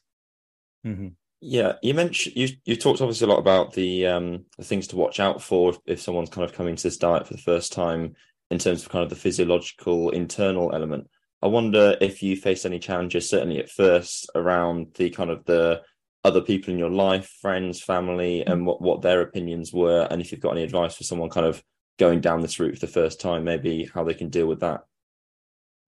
[0.85, 1.09] Mm-hmm.
[1.41, 4.97] Yeah you mentioned you you talked obviously a lot about the um the things to
[4.97, 7.71] watch out for if, if someone's kind of coming to this diet for the first
[7.71, 8.13] time
[8.51, 11.07] in terms of kind of the physiological internal element
[11.41, 15.81] I wonder if you faced any challenges, certainly at first, around the kind of the
[16.25, 20.31] other people in your life, friends, family, and what, what their opinions were, and if
[20.31, 21.63] you've got any advice for someone kind of
[21.97, 24.81] going down this route for the first time, maybe how they can deal with that.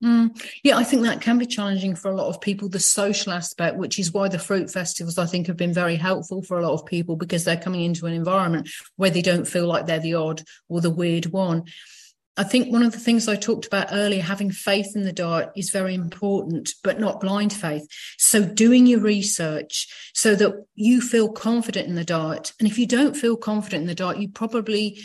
[0.03, 3.33] Mm, yeah, I think that can be challenging for a lot of people, the social
[3.33, 6.67] aspect, which is why the fruit festivals, I think, have been very helpful for a
[6.67, 9.99] lot of people because they're coming into an environment where they don't feel like they're
[9.99, 11.65] the odd or the weird one.
[12.35, 15.49] I think one of the things I talked about earlier, having faith in the diet
[15.55, 17.85] is very important, but not blind faith.
[18.17, 22.53] So doing your research so that you feel confident in the diet.
[22.59, 25.01] And if you don't feel confident in the diet, you probably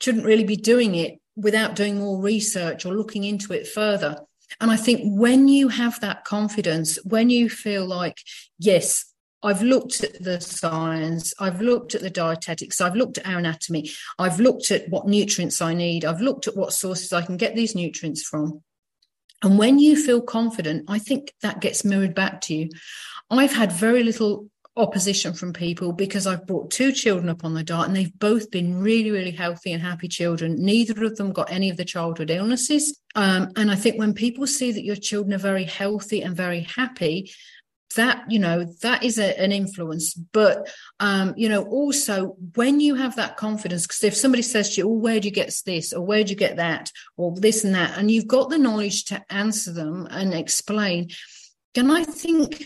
[0.00, 4.18] shouldn't really be doing it without doing more research or looking into it further.
[4.60, 8.18] And I think when you have that confidence, when you feel like,
[8.58, 9.12] yes,
[9.42, 13.90] I've looked at the science, I've looked at the dietetics, I've looked at our anatomy,
[14.18, 17.54] I've looked at what nutrients I need, I've looked at what sources I can get
[17.54, 18.62] these nutrients from.
[19.42, 22.70] And when you feel confident, I think that gets mirrored back to you.
[23.30, 27.62] I've had very little opposition from people because I've brought two children up on the
[27.62, 30.56] diet and they've both been really, really healthy and happy children.
[30.58, 32.98] Neither of them got any of the childhood illnesses.
[33.14, 36.60] Um, and I think when people see that your children are very healthy and very
[36.60, 37.30] happy,
[37.94, 40.68] that you know that is a, an influence but
[40.98, 44.88] um you know also when you have that confidence because if somebody says to you
[44.88, 47.74] oh where do you get this or where do you get that or this and
[47.74, 51.08] that and you've got the knowledge to answer them and explain
[51.74, 52.64] then i think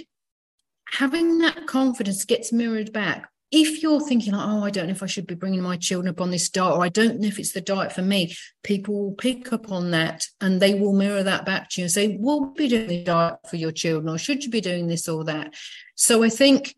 [0.92, 5.02] having that confidence gets mirrored back if you're thinking, like, oh, I don't know if
[5.02, 7.38] I should be bringing my children up on this diet, or I don't know if
[7.38, 11.24] it's the diet for me, people will pick up on that and they will mirror
[11.24, 14.18] that back to you and say, we'll be doing the diet for your children, or
[14.18, 15.54] should you be doing this or that?
[15.96, 16.76] So I think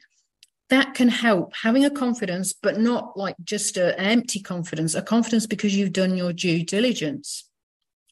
[0.70, 5.46] that can help having a confidence, but not like just an empty confidence, a confidence
[5.46, 7.50] because you've done your due diligence.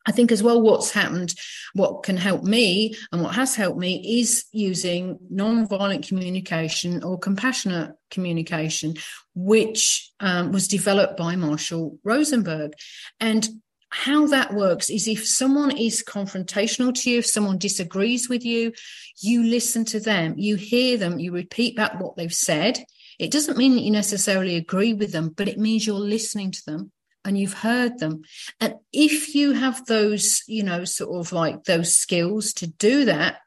[0.06, 1.34] I think as well, what's happened,
[1.74, 7.92] what can help me and what has helped me is using non-violent communication or compassionate
[8.10, 8.94] communication,
[9.34, 12.72] which um, was developed by Marshall Rosenberg.
[13.20, 13.46] And
[13.90, 18.72] how that works is if someone is confrontational to you, if someone disagrees with you,
[19.20, 22.78] you listen to them, you hear them, you repeat back what they've said.
[23.18, 26.62] It doesn't mean that you necessarily agree with them, but it means you're listening to
[26.66, 26.92] them
[27.24, 28.22] and you've heard them.
[28.60, 33.38] And if you have those, you know, sort of like those skills to do that,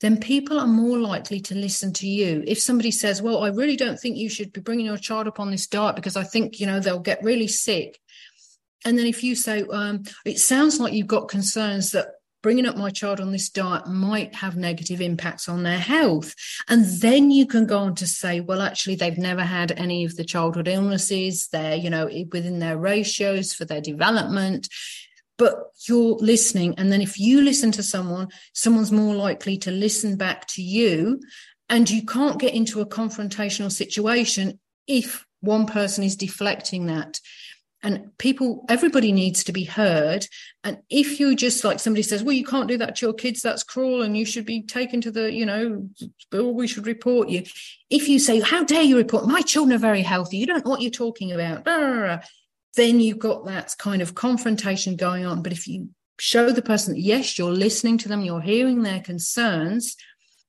[0.00, 2.44] then people are more likely to listen to you.
[2.46, 5.40] If somebody says, Well, I really don't think you should be bringing your child up
[5.40, 7.98] on this diet because I think, you know, they'll get really sick.
[8.84, 12.08] And then if you say, um, It sounds like you've got concerns that
[12.42, 16.34] bringing up my child on this diet might have negative impacts on their health.
[16.68, 20.16] And then you can go on to say, well, actually, they've never had any of
[20.16, 21.48] the childhood illnesses.
[21.48, 24.68] They're, you know, within their ratios for their development.
[25.36, 25.56] But
[25.88, 26.74] you're listening.
[26.78, 31.20] And then if you listen to someone, someone's more likely to listen back to you.
[31.68, 37.20] And you can't get into a confrontational situation if one person is deflecting that
[37.82, 40.26] and people everybody needs to be heard.
[40.64, 43.40] And if you just like somebody says well you can't do that to your kids
[43.40, 45.88] that's cruel and you should be taken to the you know
[46.32, 47.44] we should report you.
[47.90, 49.26] If you say how dare you report?
[49.26, 50.38] My children are very healthy.
[50.38, 51.64] You don't know what you're talking about.
[52.76, 55.42] Then you've got that kind of confrontation going on.
[55.42, 55.88] But if you
[56.20, 59.96] show the person that yes you're listening to them you're hearing their concerns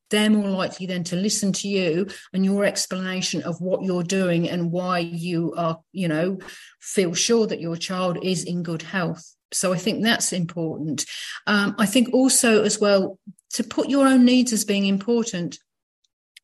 [0.10, 4.50] they're more likely then to listen to you and your explanation of what you're doing
[4.50, 6.40] and why you are, you know,
[6.80, 9.36] feel sure that your child is in good health.
[9.52, 11.06] So I think that's important.
[11.48, 13.18] Um, I think also as well
[13.54, 15.58] to put your own needs as being important.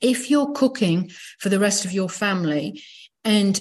[0.01, 2.81] If you're cooking for the rest of your family
[3.23, 3.59] and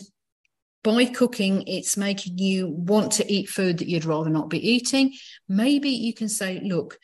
[0.82, 5.14] by cooking, it's making you want to eat food that you'd rather not be eating.
[5.48, 6.98] Maybe you can say, look,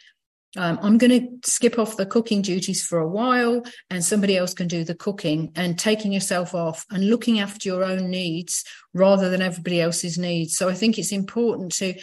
[0.56, 4.52] um, I'm going to skip off the cooking duties for a while and somebody else
[4.52, 9.30] can do the cooking and taking yourself off and looking after your own needs rather
[9.30, 10.56] than everybody else's needs.
[10.56, 11.94] So I think it's important to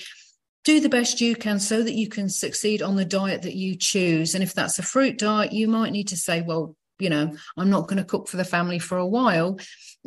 [0.64, 3.76] do the best you can so that you can succeed on the diet that you
[3.76, 4.34] choose.
[4.34, 7.70] And if that's a fruit diet, you might need to say, well, you know, I'm
[7.70, 9.60] not going to cook for the family for a while.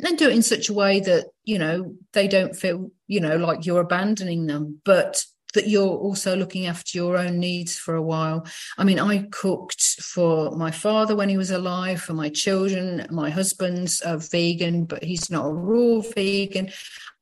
[0.03, 3.37] And do it in such a way that, you know, they don't feel, you know,
[3.37, 4.81] like you're abandoning them.
[4.83, 5.23] But
[5.53, 8.45] that you're also looking after your own needs for a while.
[8.77, 13.07] I mean, I cooked for my father when he was alive, for my children.
[13.09, 16.71] My husband's a vegan, but he's not a raw vegan.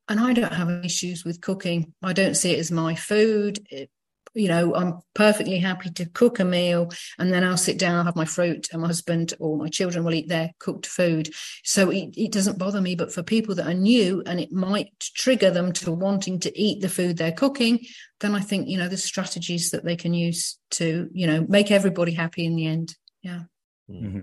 [0.08, 1.92] And I don't have issues with cooking.
[2.02, 3.64] I don't see it as my food.
[3.70, 3.90] It,
[4.34, 8.04] you know, I'm perfectly happy to cook a meal and then I'll sit down, I'll
[8.04, 11.30] have my fruit, and my husband or my children will eat their cooked food.
[11.64, 12.94] So it, it doesn't bother me.
[12.94, 16.80] But for people that are new and it might trigger them to wanting to eat
[16.80, 17.80] the food they're cooking,
[18.20, 21.70] then I think, you know, there's strategies that they can use to, you know, make
[21.70, 22.94] everybody happy in the end.
[23.22, 23.42] Yeah.
[23.90, 24.20] Mm-hmm.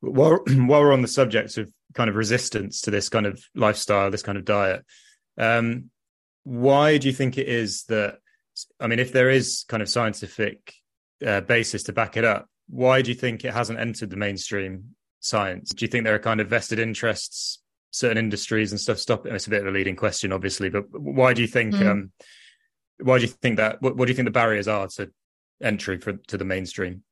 [0.00, 4.10] While, while we're on the subject of kind of resistance to this kind of lifestyle,
[4.10, 4.84] this kind of diet,
[5.36, 5.90] um,
[6.44, 8.18] why do you think it is that
[8.78, 10.74] I mean, if there is kind of scientific
[11.24, 14.94] uh, basis to back it up, why do you think it hasn't entered the mainstream
[15.20, 15.70] science?
[15.70, 19.32] Do you think there are kind of vested interests, certain industries and stuff stop it?
[19.32, 21.74] It's a bit of a leading question, obviously, but why do you think?
[21.74, 21.86] Mm.
[21.86, 22.12] Um,
[23.02, 23.82] why do you think that?
[23.82, 25.10] What, what do you think the barriers are to
[25.62, 27.02] entry for to the mainstream?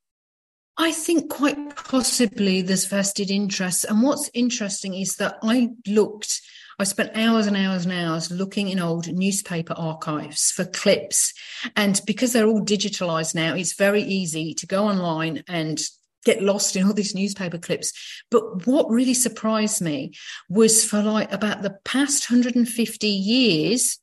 [0.81, 3.83] I think quite possibly there's vested interests.
[3.83, 6.41] And what's interesting is that I looked
[6.81, 11.35] I spent hours and hours and hours looking in old newspaper archives for clips.
[11.75, 15.81] And because they're all digitalized now, it's very easy to go online and
[16.25, 17.93] get lost in all these newspaper clips.
[18.31, 20.13] But what really surprised me
[20.49, 23.99] was for like about the past 150 years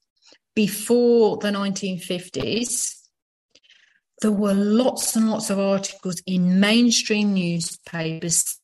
[0.54, 2.94] before the 1950s,
[4.22, 8.60] there were lots and lots of articles in mainstream newspapers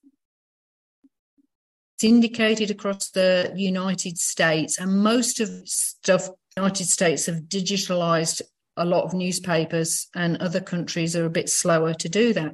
[2.02, 6.28] syndicated across the United States, and most of stuff
[6.58, 8.42] United States have digitalized
[8.76, 12.54] a lot of newspapers, and other countries are a bit slower to do that.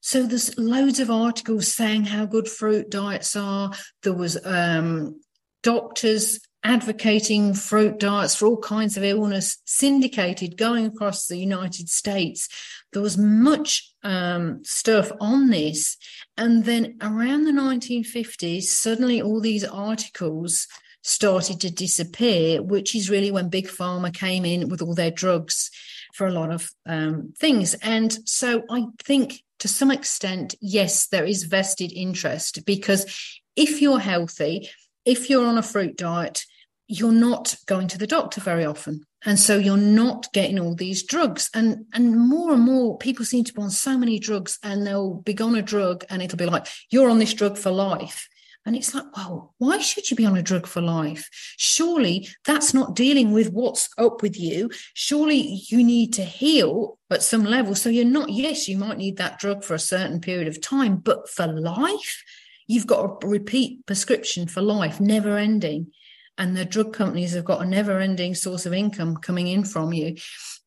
[0.00, 3.72] So there's loads of articles saying how good fruit diets are.
[4.02, 5.20] There was um,
[5.64, 12.48] doctors advocating fruit diets for all kinds of illness, syndicated going across the United States.
[12.92, 15.96] There was much um, stuff on this.
[16.36, 20.68] And then around the 1950s, suddenly all these articles
[21.02, 25.70] started to disappear, which is really when Big Pharma came in with all their drugs
[26.14, 27.74] for a lot of um, things.
[27.74, 33.98] And so I think to some extent, yes, there is vested interest because if you're
[33.98, 34.68] healthy,
[35.04, 36.44] if you're on a fruit diet,
[36.88, 39.04] you're not going to the doctor very often.
[39.24, 41.48] And so you're not getting all these drugs.
[41.54, 45.14] And and more and more people seem to be on so many drugs and they'll
[45.14, 48.28] be on a drug and it'll be like you're on this drug for life.
[48.64, 51.28] And it's like well why should you be on a drug for life?
[51.56, 54.70] Surely that's not dealing with what's up with you.
[54.94, 57.76] Surely you need to heal at some level.
[57.76, 60.96] So you're not yes you might need that drug for a certain period of time
[60.96, 62.24] but for life
[62.66, 65.92] you've got a repeat prescription for life never ending
[66.38, 69.92] and the drug companies have got a never ending source of income coming in from
[69.92, 70.16] you.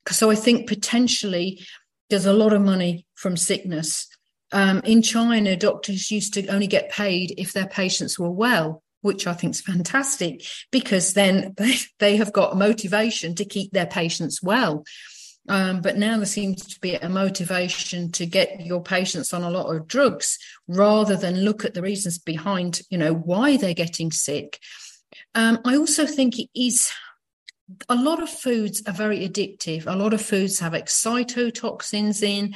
[0.09, 1.65] So I think potentially
[2.09, 4.07] there's a lot of money from sickness.
[4.51, 9.27] Um, in China, doctors used to only get paid if their patients were well, which
[9.27, 13.87] I think is fantastic because then they, they have got a motivation to keep their
[13.87, 14.83] patients well.
[15.47, 19.51] Um, but now there seems to be a motivation to get your patients on a
[19.51, 24.11] lot of drugs rather than look at the reasons behind, you know, why they're getting
[24.11, 24.59] sick.
[25.33, 26.91] Um, I also think it is
[27.89, 29.87] a lot of foods are very addictive.
[29.87, 32.53] A lot of foods have excitotoxins in,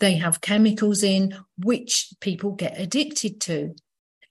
[0.00, 3.74] they have chemicals in, which people get addicted to.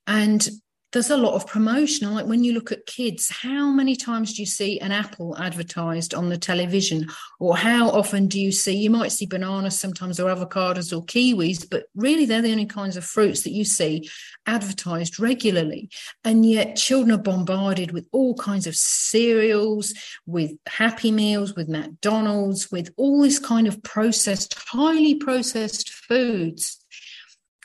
[0.06, 0.48] And
[0.92, 2.12] there's a lot of promotion.
[2.14, 6.14] Like when you look at kids, how many times do you see an apple advertised
[6.14, 7.08] on the television?
[7.38, 11.68] Or how often do you see, you might see bananas sometimes or avocados or kiwis,
[11.68, 14.08] but really they're the only kinds of fruits that you see
[14.46, 15.90] advertised regularly.
[16.24, 19.92] And yet children are bombarded with all kinds of cereals,
[20.24, 26.82] with Happy Meals, with McDonald's, with all this kind of processed, highly processed foods.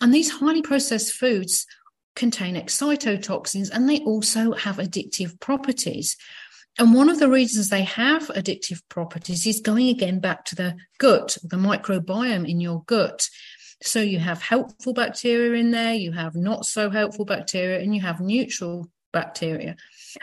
[0.01, 1.65] And these highly processed foods
[2.15, 6.17] contain excitotoxins and they also have addictive properties.
[6.79, 10.75] And one of the reasons they have addictive properties is going again back to the
[10.97, 13.29] gut, the microbiome in your gut.
[13.83, 18.01] So you have helpful bacteria in there, you have not so helpful bacteria, and you
[18.01, 19.75] have neutral bacteria.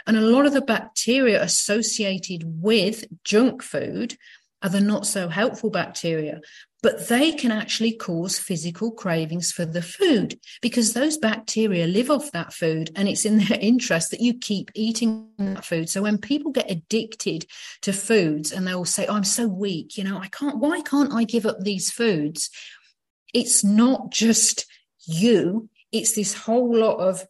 [0.07, 4.16] And a lot of the bacteria associated with junk food
[4.62, 6.41] are the not so helpful bacteria
[6.83, 12.33] but they can actually cause physical cravings for the food because those bacteria live off
[12.33, 15.89] that food and it's in their interest that you keep eating that food.
[15.91, 17.47] So when people get addicted
[17.83, 21.12] to foods and they'll say, oh, I'm so weak, you know, I can't, why can't
[21.12, 22.51] I give up these foods?
[23.35, 24.66] It's not just
[25.05, 27.24] you, it's this whole lot of,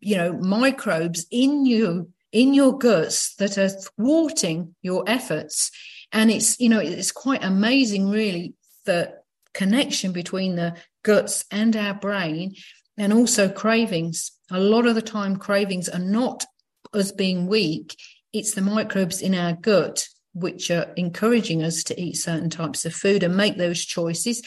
[0.00, 5.70] you know, microbes in you, in your guts that are thwarting your efforts
[6.12, 8.54] and it's, you know, it's quite amazing, really,
[8.84, 9.14] the
[9.54, 12.54] connection between the guts and our brain
[12.96, 14.32] and also cravings.
[14.50, 16.44] A lot of the time, cravings are not
[16.92, 17.96] us being weak,
[18.32, 22.94] it's the microbes in our gut which are encouraging us to eat certain types of
[22.94, 24.42] food and make those choices.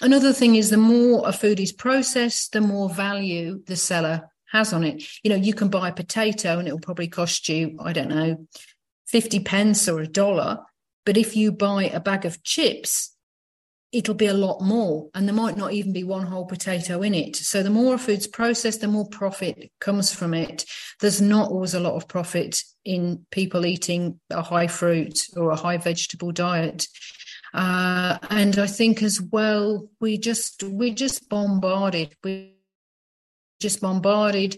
[0.00, 4.72] Another thing is the more a food is processed, the more value the seller has
[4.72, 5.04] on it.
[5.22, 8.08] You know, you can buy a potato and it will probably cost you, I don't
[8.08, 8.46] know,
[9.08, 10.60] 50 pence or a dollar.
[11.06, 13.16] But if you buy a bag of chips,
[13.92, 15.08] it'll be a lot more.
[15.14, 17.36] And there might not even be one whole potato in it.
[17.36, 20.64] So the more a food's processed, the more profit comes from it.
[21.00, 25.56] There's not always a lot of profit in people eating a high fruit or a
[25.56, 26.88] high vegetable diet.
[27.54, 32.14] Uh, and I think as well, we just we just bombarded.
[32.24, 32.56] We
[33.60, 34.56] just bombarded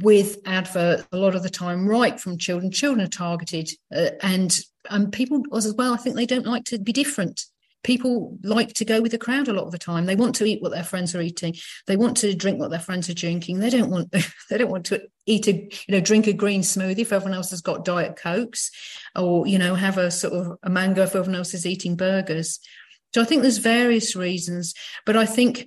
[0.00, 4.60] with adverts a lot of the time right from children children are targeted uh, and
[4.88, 7.44] and people as well i think they don't like to be different.
[7.82, 10.04] People like to go with the crowd a lot of the time.
[10.04, 11.54] They want to eat what their friends are eating.
[11.86, 13.58] They want to drink what their friends are drinking.
[13.58, 14.12] They don't want
[14.50, 17.50] they don't want to eat a you know drink a green smoothie if everyone else
[17.50, 18.70] has got diet cokes
[19.16, 22.60] or you know have a sort of a mango if everyone else is eating burgers.
[23.14, 24.72] So i think there's various reasons
[25.04, 25.66] but i think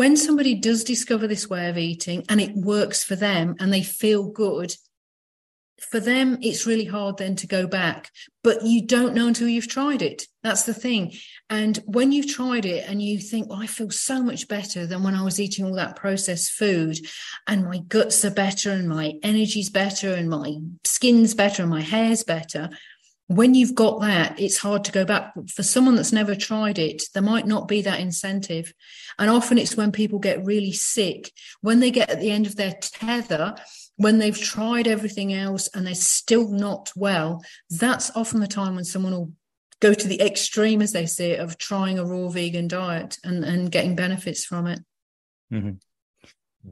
[0.00, 3.82] when somebody does discover this way of eating and it works for them and they
[3.82, 4.74] feel good,
[5.80, 8.10] for them, it's really hard then to go back.
[8.42, 10.26] But you don't know until you've tried it.
[10.42, 11.12] That's the thing.
[11.48, 15.02] And when you've tried it and you think, well, I feel so much better than
[15.02, 16.98] when I was eating all that processed food,
[17.46, 21.82] and my guts are better, and my energy's better, and my skin's better, and my
[21.82, 22.70] hair's better
[23.30, 25.32] when you've got that, it's hard to go back.
[25.46, 28.74] For someone that's never tried it, there might not be that incentive.
[29.20, 32.56] And often it's when people get really sick, when they get at the end of
[32.56, 33.54] their tether,
[34.00, 38.84] when they've tried everything else and they're still not well, that's often the time when
[38.84, 39.32] someone will
[39.80, 43.70] go to the extreme, as they say, of trying a raw vegan diet and, and
[43.70, 44.80] getting benefits from it.
[45.52, 45.72] Mm-hmm.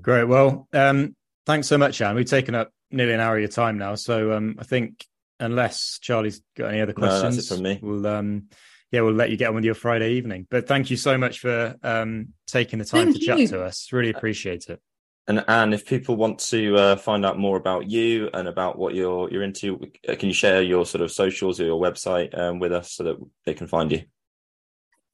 [0.00, 0.24] Great.
[0.24, 1.14] Well, um,
[1.44, 2.14] thanks so much, Anne.
[2.14, 3.94] We've taken up nearly an hour of your time now.
[3.94, 5.04] So um, I think
[5.38, 7.78] unless Charlie's got any other questions, no, that's it from me.
[7.82, 8.44] We'll um,
[8.90, 10.46] yeah, we'll let you get on with your Friday evening.
[10.48, 13.26] But thank you so much for um, taking the time thank to you.
[13.26, 13.92] chat to us.
[13.92, 14.80] Really appreciate it.
[15.28, 18.94] And Anne, if people want to uh, find out more about you and about what
[18.94, 22.58] you're you're into, uh, can you share your sort of socials or your website um,
[22.58, 24.04] with us so that they can find you?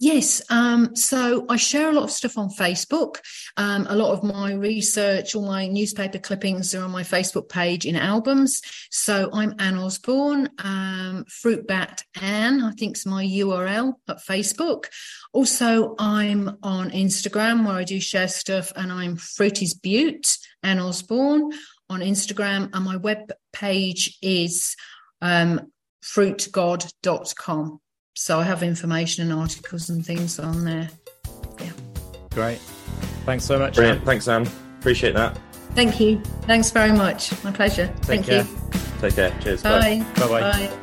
[0.04, 0.42] Yes.
[0.50, 3.20] Um, so I share a lot of stuff on Facebook.
[3.56, 7.86] Um, a lot of my research, all my newspaper clippings are on my Facebook page
[7.86, 8.60] in albums.
[8.90, 14.88] So I'm Anne Osborne, um, Fruit Bat Anne, I think is my URL at Facebook.
[15.32, 21.50] Also, I'm on Instagram where I do share stuff and I'm Fruity's Butte, Anne Osborne
[21.88, 22.68] on Instagram.
[22.74, 24.76] And my web page is
[25.22, 25.72] um,
[26.04, 27.80] fruitgod.com.
[28.14, 30.88] So I have information and articles and things on there.
[31.60, 31.72] Yeah.
[32.30, 32.58] Great.
[33.26, 33.74] Thanks so much.
[33.74, 34.04] Brilliant.
[34.04, 34.46] Thanks, Sam.
[34.78, 35.38] Appreciate that.
[35.74, 36.20] Thank you.
[36.42, 37.32] Thanks very much.
[37.42, 37.86] My pleasure.
[38.02, 38.44] Take Thank care.
[38.44, 38.80] you.
[39.00, 39.36] Take care.
[39.42, 39.62] Cheers.
[39.62, 40.04] Bye.
[40.16, 40.28] Bye.
[40.28, 40.78] Bye.